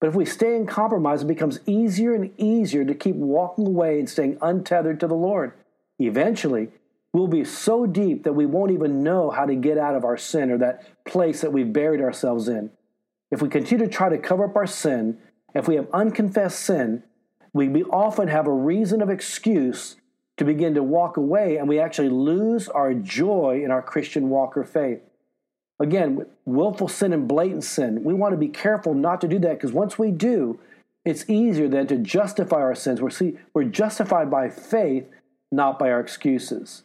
But 0.00 0.08
if 0.08 0.14
we 0.14 0.26
stay 0.26 0.56
in 0.56 0.66
compromise, 0.66 1.22
it 1.22 1.26
becomes 1.26 1.60
easier 1.66 2.14
and 2.14 2.30
easier 2.38 2.84
to 2.84 2.94
keep 2.94 3.16
walking 3.16 3.66
away 3.66 3.98
and 3.98 4.08
staying 4.08 4.38
untethered 4.42 5.00
to 5.00 5.06
the 5.06 5.14
Lord. 5.14 5.52
Eventually, 5.98 6.68
we'll 7.12 7.28
be 7.28 7.44
so 7.44 7.86
deep 7.86 8.24
that 8.24 8.34
we 8.34 8.44
won't 8.44 8.72
even 8.72 9.02
know 9.02 9.30
how 9.30 9.46
to 9.46 9.54
get 9.54 9.78
out 9.78 9.94
of 9.94 10.04
our 10.04 10.18
sin 10.18 10.50
or 10.50 10.58
that 10.58 10.82
place 11.06 11.40
that 11.40 11.52
we've 11.52 11.72
buried 11.72 12.02
ourselves 12.02 12.48
in. 12.48 12.70
If 13.30 13.40
we 13.40 13.48
continue 13.48 13.86
to 13.86 13.90
try 13.90 14.10
to 14.10 14.18
cover 14.18 14.44
up 14.44 14.56
our 14.56 14.66
sin, 14.66 15.18
if 15.58 15.68
we 15.68 15.76
have 15.76 15.88
unconfessed 15.92 16.60
sin, 16.60 17.02
we 17.52 17.82
often 17.84 18.28
have 18.28 18.46
a 18.46 18.52
reason 18.52 19.00
of 19.00 19.10
excuse 19.10 19.96
to 20.36 20.44
begin 20.44 20.74
to 20.74 20.82
walk 20.82 21.16
away, 21.16 21.56
and 21.56 21.68
we 21.68 21.80
actually 21.80 22.10
lose 22.10 22.68
our 22.68 22.92
joy 22.92 23.62
in 23.64 23.70
our 23.70 23.80
Christian 23.80 24.28
walk 24.28 24.56
or 24.56 24.64
faith. 24.64 25.00
Again, 25.80 26.26
willful 26.44 26.88
sin 26.88 27.12
and 27.12 27.26
blatant 27.26 27.64
sin, 27.64 28.04
we 28.04 28.14
want 28.14 28.32
to 28.32 28.38
be 28.38 28.48
careful 28.48 28.94
not 28.94 29.20
to 29.22 29.28
do 29.28 29.38
that 29.40 29.54
because 29.54 29.72
once 29.72 29.98
we 29.98 30.10
do, 30.10 30.58
it's 31.04 31.28
easier 31.28 31.68
then 31.68 31.86
to 31.86 31.96
justify 31.98 32.56
our 32.56 32.74
sins. 32.74 33.00
We're, 33.00 33.10
see, 33.10 33.38
we're 33.54 33.64
justified 33.64 34.30
by 34.30 34.48
faith, 34.50 35.06
not 35.52 35.78
by 35.78 35.90
our 35.90 36.00
excuses. 36.00 36.82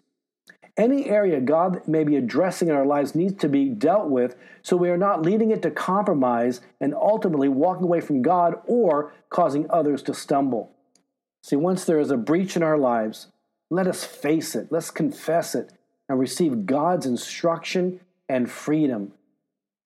Any 0.77 1.09
area 1.09 1.41
God 1.41 1.87
may 1.87 2.03
be 2.03 2.15
addressing 2.15 2.69
in 2.69 2.75
our 2.75 2.85
lives 2.85 3.13
needs 3.13 3.35
to 3.41 3.49
be 3.49 3.69
dealt 3.69 4.09
with 4.09 4.35
so 4.61 4.77
we 4.77 4.89
are 4.89 4.97
not 4.97 5.21
leading 5.21 5.51
it 5.51 5.61
to 5.63 5.71
compromise 5.71 6.61
and 6.79 6.95
ultimately 6.95 7.49
walking 7.49 7.83
away 7.83 7.99
from 7.99 8.21
God 8.21 8.55
or 8.65 9.13
causing 9.29 9.69
others 9.69 10.01
to 10.03 10.13
stumble. 10.13 10.71
See, 11.43 11.55
once 11.55 11.83
there 11.83 11.99
is 11.99 12.11
a 12.11 12.17
breach 12.17 12.55
in 12.55 12.63
our 12.63 12.77
lives, 12.77 13.27
let 13.69 13.87
us 13.87 14.05
face 14.05 14.55
it, 14.55 14.71
let's 14.71 14.91
confess 14.91 15.55
it, 15.55 15.73
and 16.07 16.19
receive 16.19 16.65
God's 16.65 17.05
instruction 17.05 17.99
and 18.29 18.49
freedom. 18.49 19.13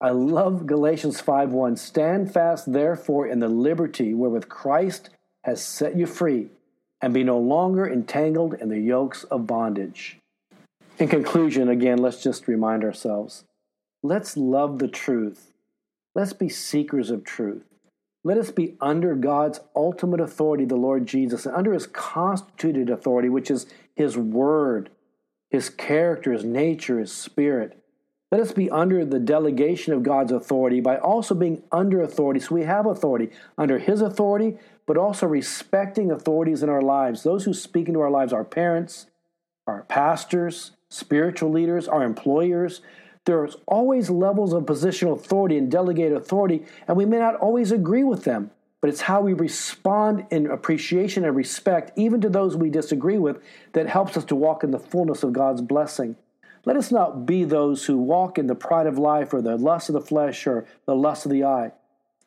I 0.00 0.10
love 0.10 0.66
Galatians 0.66 1.20
5:1. 1.22 1.76
Stand 1.76 2.32
fast 2.32 2.72
therefore 2.72 3.26
in 3.26 3.38
the 3.38 3.48
liberty 3.48 4.12
wherewith 4.12 4.48
Christ 4.48 5.10
has 5.44 5.62
set 5.62 5.96
you 5.96 6.06
free, 6.06 6.50
and 7.00 7.14
be 7.14 7.24
no 7.24 7.38
longer 7.38 7.86
entangled 7.86 8.54
in 8.54 8.68
the 8.68 8.80
yokes 8.80 9.24
of 9.24 9.46
bondage. 9.46 10.18
In 10.98 11.08
conclusion, 11.08 11.68
again, 11.68 11.98
let's 11.98 12.22
just 12.22 12.48
remind 12.48 12.82
ourselves 12.82 13.44
let's 14.02 14.36
love 14.36 14.78
the 14.78 14.88
truth. 14.88 15.52
Let's 16.14 16.32
be 16.32 16.48
seekers 16.48 17.10
of 17.10 17.24
truth. 17.24 17.64
Let 18.24 18.38
us 18.38 18.50
be 18.50 18.76
under 18.80 19.14
God's 19.14 19.60
ultimate 19.74 20.20
authority, 20.20 20.64
the 20.64 20.76
Lord 20.76 21.06
Jesus, 21.06 21.44
and 21.44 21.54
under 21.54 21.72
his 21.72 21.86
constituted 21.86 22.88
authority, 22.88 23.28
which 23.28 23.50
is 23.50 23.66
his 23.94 24.16
word, 24.16 24.90
his 25.50 25.68
character, 25.68 26.32
his 26.32 26.44
nature, 26.44 26.98
his 26.98 27.12
spirit. 27.12 27.82
Let 28.32 28.40
us 28.40 28.52
be 28.52 28.70
under 28.70 29.04
the 29.04 29.20
delegation 29.20 29.92
of 29.92 30.02
God's 30.02 30.32
authority 30.32 30.80
by 30.80 30.96
also 30.96 31.34
being 31.34 31.62
under 31.70 32.00
authority. 32.02 32.40
So 32.40 32.54
we 32.54 32.64
have 32.64 32.86
authority 32.86 33.30
under 33.56 33.78
his 33.78 34.00
authority, 34.00 34.58
but 34.86 34.96
also 34.96 35.26
respecting 35.26 36.10
authorities 36.10 36.62
in 36.62 36.68
our 36.68 36.82
lives. 36.82 37.22
Those 37.22 37.44
who 37.44 37.54
speak 37.54 37.86
into 37.86 38.00
our 38.00 38.10
lives, 38.10 38.32
our 38.32 38.44
parents, 38.44 39.06
our 39.66 39.82
pastors, 39.84 40.72
spiritual 40.88 41.50
leaders, 41.50 41.88
our 41.88 42.02
employers. 42.02 42.80
There's 43.24 43.56
always 43.66 44.08
levels 44.08 44.52
of 44.52 44.64
positional 44.64 45.18
authority 45.18 45.58
and 45.58 45.70
delegated 45.70 46.16
authority, 46.16 46.64
and 46.86 46.96
we 46.96 47.04
may 47.04 47.18
not 47.18 47.36
always 47.36 47.72
agree 47.72 48.04
with 48.04 48.24
them, 48.24 48.50
but 48.80 48.90
it's 48.90 49.00
how 49.02 49.20
we 49.20 49.32
respond 49.32 50.26
in 50.30 50.46
appreciation 50.46 51.24
and 51.24 51.34
respect, 51.34 51.90
even 51.96 52.20
to 52.20 52.28
those 52.28 52.56
we 52.56 52.70
disagree 52.70 53.18
with, 53.18 53.42
that 53.72 53.88
helps 53.88 54.16
us 54.16 54.24
to 54.26 54.36
walk 54.36 54.62
in 54.62 54.70
the 54.70 54.78
fullness 54.78 55.22
of 55.22 55.32
God's 55.32 55.60
blessing. 55.60 56.16
Let 56.64 56.76
us 56.76 56.92
not 56.92 57.26
be 57.26 57.44
those 57.44 57.86
who 57.86 57.96
walk 57.96 58.38
in 58.38 58.48
the 58.48 58.54
pride 58.54 58.86
of 58.86 58.98
life 58.98 59.32
or 59.32 59.40
the 59.40 59.56
lust 59.56 59.88
of 59.88 59.94
the 59.94 60.00
flesh 60.00 60.46
or 60.46 60.66
the 60.84 60.96
lust 60.96 61.24
of 61.24 61.32
the 61.32 61.44
eye. 61.44 61.72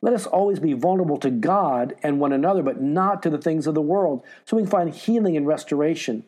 Let 0.02 0.14
us 0.14 0.26
always 0.26 0.60
be 0.60 0.74
vulnerable 0.74 1.18
to 1.18 1.30
God 1.30 1.96
and 2.04 2.20
one 2.20 2.32
another, 2.32 2.64
but 2.64 2.82
not 2.82 3.22
to 3.24 3.30
the 3.30 3.38
things 3.38 3.68
of 3.68 3.76
the 3.76 3.82
world, 3.82 4.24
so 4.46 4.56
we 4.56 4.64
can 4.64 4.72
find 4.72 4.94
healing 4.94 5.36
and 5.36 5.46
restoration. 5.46 6.24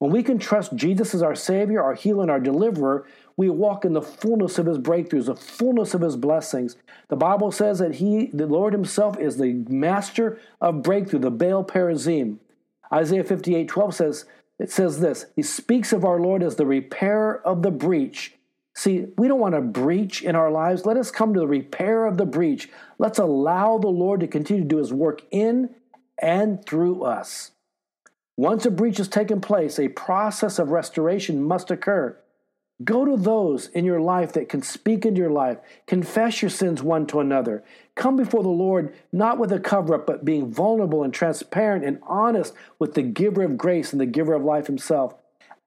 When 0.00 0.10
we 0.10 0.22
can 0.22 0.38
trust 0.38 0.74
Jesus 0.74 1.14
as 1.14 1.22
our 1.22 1.34
Savior, 1.34 1.82
our 1.82 1.94
healer, 1.94 2.22
and 2.22 2.30
our 2.30 2.40
deliverer, 2.40 3.06
we 3.36 3.50
walk 3.50 3.84
in 3.84 3.92
the 3.92 4.00
fullness 4.00 4.58
of 4.58 4.64
His 4.64 4.78
breakthroughs, 4.78 5.26
the 5.26 5.36
fullness 5.36 5.92
of 5.92 6.00
His 6.00 6.16
blessings. 6.16 6.76
The 7.08 7.16
Bible 7.16 7.52
says 7.52 7.80
that 7.80 7.96
He, 7.96 8.30
the 8.32 8.46
Lord 8.46 8.72
Himself, 8.72 9.18
is 9.18 9.36
the 9.36 9.52
master 9.68 10.40
of 10.58 10.82
breakthrough, 10.82 11.20
the 11.20 11.30
Baal 11.30 11.62
Perazim. 11.62 12.38
Isaiah 12.90 13.22
58 13.22 13.68
12 13.68 13.94
says, 13.94 14.24
it 14.58 14.70
says 14.70 15.00
this 15.00 15.26
He 15.36 15.42
speaks 15.42 15.92
of 15.92 16.04
our 16.04 16.18
Lord 16.18 16.42
as 16.42 16.56
the 16.56 16.66
repairer 16.66 17.40
of 17.44 17.62
the 17.62 17.70
breach. 17.70 18.34
See, 18.74 19.08
we 19.18 19.28
don't 19.28 19.40
want 19.40 19.54
a 19.54 19.60
breach 19.60 20.22
in 20.22 20.34
our 20.34 20.50
lives. 20.50 20.86
Let 20.86 20.96
us 20.96 21.10
come 21.10 21.34
to 21.34 21.40
the 21.40 21.46
repair 21.46 22.06
of 22.06 22.16
the 22.16 22.24
breach. 22.24 22.70
Let's 22.98 23.18
allow 23.18 23.76
the 23.76 23.88
Lord 23.88 24.20
to 24.20 24.26
continue 24.26 24.62
to 24.62 24.68
do 24.68 24.78
His 24.78 24.94
work 24.94 25.22
in 25.30 25.74
and 26.16 26.64
through 26.64 27.04
us. 27.04 27.50
Once 28.40 28.64
a 28.64 28.70
breach 28.70 28.96
has 28.96 29.06
taken 29.06 29.38
place, 29.38 29.78
a 29.78 29.88
process 29.88 30.58
of 30.58 30.70
restoration 30.70 31.42
must 31.42 31.70
occur. 31.70 32.16
Go 32.82 33.04
to 33.04 33.14
those 33.18 33.66
in 33.66 33.84
your 33.84 34.00
life 34.00 34.32
that 34.32 34.48
can 34.48 34.62
speak 34.62 35.04
into 35.04 35.20
your 35.20 35.30
life. 35.30 35.58
Confess 35.86 36.40
your 36.40 36.48
sins 36.48 36.82
one 36.82 37.06
to 37.08 37.20
another. 37.20 37.62
Come 37.96 38.16
before 38.16 38.42
the 38.42 38.48
Lord 38.48 38.94
not 39.12 39.38
with 39.38 39.52
a 39.52 39.60
cover 39.60 39.94
up, 39.94 40.06
but 40.06 40.24
being 40.24 40.50
vulnerable 40.50 41.02
and 41.02 41.12
transparent 41.12 41.84
and 41.84 41.98
honest 42.04 42.54
with 42.78 42.94
the 42.94 43.02
giver 43.02 43.42
of 43.42 43.58
grace 43.58 43.92
and 43.92 44.00
the 44.00 44.06
giver 44.06 44.32
of 44.32 44.42
life 44.42 44.68
himself. 44.68 45.14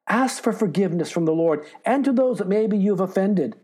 Ask 0.07 0.41
for 0.41 0.51
forgiveness 0.51 1.11
from 1.11 1.25
the 1.25 1.31
Lord 1.31 1.67
and 1.85 2.03
to 2.05 2.11
those 2.11 2.39
that 2.39 2.47
maybe 2.47 2.75
you've 2.75 2.99
offended. 2.99 3.55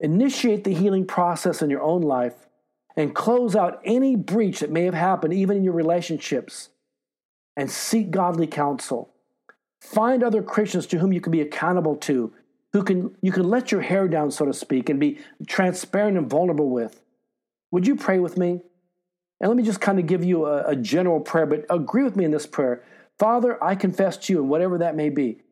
Initiate 0.00 0.64
the 0.64 0.72
healing 0.72 1.06
process 1.06 1.60
in 1.60 1.68
your 1.68 1.82
own 1.82 2.00
life 2.00 2.48
and 2.96 3.14
close 3.14 3.54
out 3.54 3.78
any 3.84 4.16
breach 4.16 4.60
that 4.60 4.70
may 4.70 4.84
have 4.84 4.94
happened, 4.94 5.34
even 5.34 5.58
in 5.58 5.64
your 5.64 5.74
relationships 5.74 6.70
and 7.60 7.70
seek 7.70 8.10
godly 8.10 8.46
counsel. 8.46 9.12
Find 9.82 10.22
other 10.22 10.42
Christians 10.42 10.86
to 10.86 10.98
whom 10.98 11.12
you 11.12 11.20
can 11.20 11.30
be 11.30 11.42
accountable 11.42 11.94
to, 11.96 12.32
who 12.72 12.82
can 12.82 13.14
you 13.20 13.32
can 13.32 13.44
let 13.44 13.70
your 13.70 13.82
hair 13.82 14.08
down, 14.08 14.30
so 14.30 14.46
to 14.46 14.54
speak, 14.54 14.88
and 14.88 14.98
be 14.98 15.18
transparent 15.46 16.16
and 16.16 16.28
vulnerable 16.28 16.70
with. 16.70 17.02
Would 17.70 17.86
you 17.86 17.96
pray 17.96 18.18
with 18.18 18.38
me? 18.38 18.62
And 19.40 19.50
let 19.50 19.56
me 19.58 19.62
just 19.62 19.80
kind 19.82 19.98
of 19.98 20.06
give 20.06 20.24
you 20.24 20.46
a, 20.46 20.68
a 20.68 20.76
general 20.76 21.20
prayer, 21.20 21.44
but 21.44 21.66
agree 21.68 22.02
with 22.02 22.16
me 22.16 22.24
in 22.24 22.30
this 22.30 22.46
prayer. 22.46 22.82
Father, 23.18 23.62
I 23.62 23.74
confess 23.74 24.16
to 24.16 24.32
you, 24.32 24.40
and 24.40 24.48
whatever 24.48 24.78
that 24.78 24.96
may 24.96 25.10
be, 25.10 25.42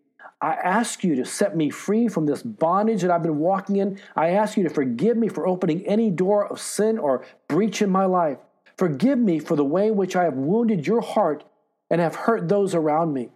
I 0.41 0.55
ask 0.55 1.05
you 1.05 1.15
to 1.17 1.27
set 1.27 1.57
me 1.59 1.69
free 1.69 2.09
from 2.09 2.25
this 2.25 2.43
bondage 2.43 3.03
that 3.03 3.11
I've 3.11 3.23
been 3.23 3.39
walking 3.39 3.77
in. 3.77 4.01
I 4.17 4.31
ask 4.31 4.57
you 4.57 4.63
to 4.63 4.71
forgive 4.71 5.19
me 5.19 5.29
for 5.29 5.47
opening 5.47 5.87
any 5.87 6.11
door 6.11 6.47
of 6.47 6.59
sin 6.59 6.97
or 6.97 7.27
breach 7.49 7.83
in 7.83 7.91
my 7.91 8.07
life. 8.07 8.39
Forgive 8.79 9.19
me 9.19 9.41
for 9.41 9.57
the 9.57 9.65
way 9.65 9.89
in 9.89 9.97
which 9.97 10.17
I 10.17 10.25
have 10.25 10.35
wounded 10.35 10.87
your 10.87 11.03
heart 11.03 11.45
and 11.91 12.01
have 12.01 12.15
hurt 12.15 12.49
those 12.49 12.75
around 12.75 13.13
me. 13.13 13.31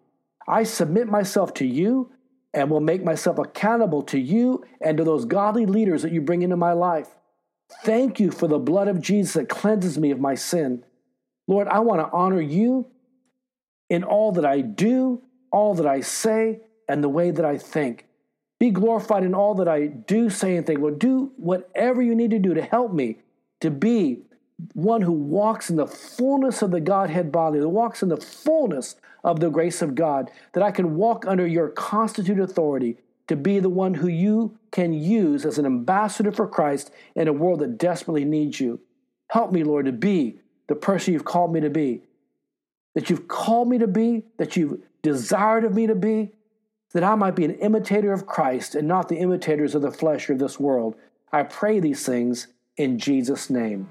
I 0.47 0.65
submit 0.65 1.09
myself 1.09 1.55
to 1.55 1.67
you 1.67 2.11
and 2.55 2.71
will 2.71 2.81
make 2.81 3.03
myself 3.03 3.38
accountable 3.38 4.03
to 4.03 4.19
you 4.19 4.65
and 4.81 4.99
to 4.99 5.05
those 5.05 5.25
godly 5.25 5.67
leaders 5.67 6.03
that 6.03 6.12
you 6.12 6.21
bring 6.21 6.43
into 6.43 6.57
my 6.57 6.73
life. 6.73 7.09
Thank 7.85 8.21
you 8.21 8.31
for 8.31 8.49
the 8.49 8.59
blood 8.59 8.88
of 8.88 9.01
Jesus 9.01 9.35
that 9.35 9.49
cleanses 9.49 9.99
me 9.99 10.11
of 10.11 10.21
my 10.21 10.35
sin. 10.35 10.85
Lord, 11.47 11.69
I 11.69 11.81
want 11.81 12.01
to 12.01 12.12
honor 12.12 12.41
you 12.41 12.87
in 13.88 14.05
all 14.05 14.33
that 14.33 14.45
I 14.45 14.61
do, 14.61 15.23
all 15.51 15.75
that 15.75 15.87
I 15.87 16.01
say, 16.01 16.61
and 16.88 17.03
the 17.03 17.09
way 17.09 17.31
that 17.31 17.45
I 17.45 17.57
think. 17.59 18.07
Be 18.59 18.71
glorified 18.71 19.25
in 19.25 19.35
all 19.35 19.55
that 19.57 19.69
I 19.69 19.87
do, 19.87 20.31
say, 20.31 20.57
and 20.57 20.67
think. 20.67 20.81
Lord, 20.81 20.99
do 20.99 21.33
whatever 21.37 22.03
you 22.03 22.15
need 22.15 22.31
to 22.31 22.38
do 22.38 22.55
to 22.55 22.62
help 22.62 22.93
me 22.93 23.19
to 23.61 23.71
be 23.71 24.23
one 24.75 25.03
who 25.03 25.12
walks 25.12 25.70
in 25.70 25.77
the 25.77 25.87
fullness 25.87 26.62
of 26.62 26.70
the 26.70 26.81
Godhead 26.81 27.33
body, 27.33 27.59
that 27.59 27.68
walks 27.68 28.03
in 28.03 28.09
the 28.09 28.16
fullness 28.16 28.96
of 29.25 29.40
the 29.40 29.51
grace 29.51 29.83
of 29.83 29.94
God, 29.94 30.31
that 30.53 30.62
I 30.62 30.70
can 30.70 30.96
walk 30.96 31.27
under 31.27 31.46
your 31.46 31.68
constituted 31.68 32.42
authority 32.42 32.98
to 33.29 33.37
be 33.37 33.61
the 33.61 33.68
one 33.68 33.94
who 33.94 34.09
you 34.09 34.59
can 34.70 34.92
use 34.92 35.44
as 35.46 35.59
an 35.59 35.66
ambassador 35.66 36.33
for 36.33 36.46
Christ 36.46 36.90
in 37.14 37.29
a 37.29 37.33
world 37.33 37.61
that 37.61 37.79
desperately 37.79 38.25
needs 38.25 38.61
you. 38.61 38.81
Help 39.29 39.53
me, 39.53 39.64
Lord, 39.64 39.87
to 39.87 39.92
be 39.92 40.40
the 40.66 40.75
person 40.75 41.14
you've 41.14 41.25
called 41.25 41.53
me 41.53 41.61
to 41.61 41.70
be, 41.70 42.03
that 42.94 43.09
you've 43.09 43.29
called 43.29 43.68
me 43.68 43.79
to 43.79 43.87
be, 43.87 44.25
that 44.38 44.57
you've 44.57 44.81
desired 45.03 45.64
of 45.64 45.75
me 45.75 45.87
to 45.87 45.94
be, 45.94 46.33
that 46.92 47.05
I 47.05 47.14
might 47.14 47.37
be 47.37 47.44
an 47.44 47.55
imitator 47.55 48.12
of 48.12 48.27
Christ 48.27 48.75
and 48.75 48.87
not 48.87 49.09
the 49.09 49.16
imitators 49.16 49.75
of 49.75 49.83
the 49.83 49.90
flesh 49.90 50.29
of 50.29 50.38
this 50.38 50.61
world. 50.61 50.94
I 51.33 51.44
pray 51.44 51.81
these 51.81 52.05
things 52.05 52.48
in 52.77 52.98
Jesus' 52.98 53.48
name. 53.48 53.88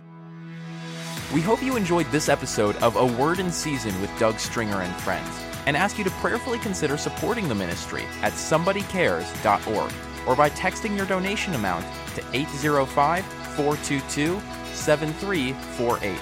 We 1.33 1.39
hope 1.39 1.63
you 1.63 1.77
enjoyed 1.77 2.11
this 2.11 2.27
episode 2.27 2.75
of 2.77 2.97
A 2.97 3.05
Word 3.05 3.39
in 3.39 3.53
Season 3.53 3.99
with 4.01 4.11
Doug 4.19 4.37
Stringer 4.37 4.81
and 4.81 4.93
Friends 5.01 5.29
and 5.65 5.77
ask 5.77 5.97
you 5.97 6.03
to 6.03 6.09
prayerfully 6.09 6.59
consider 6.59 6.97
supporting 6.97 7.47
the 7.47 7.55
ministry 7.55 8.03
at 8.21 8.33
somebodycares.org 8.33 9.93
or 10.27 10.35
by 10.35 10.49
texting 10.49 10.97
your 10.97 11.05
donation 11.05 11.53
amount 11.53 11.85
to 12.15 12.23
805 12.33 13.23
422 13.55 14.41
7348. 14.73 16.17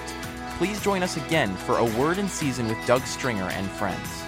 Please 0.58 0.80
join 0.80 1.02
us 1.02 1.16
again 1.16 1.56
for 1.56 1.78
A 1.78 1.84
Word 1.98 2.18
in 2.18 2.28
Season 2.28 2.68
with 2.68 2.78
Doug 2.86 3.02
Stringer 3.02 3.48
and 3.50 3.68
Friends. 3.68 4.19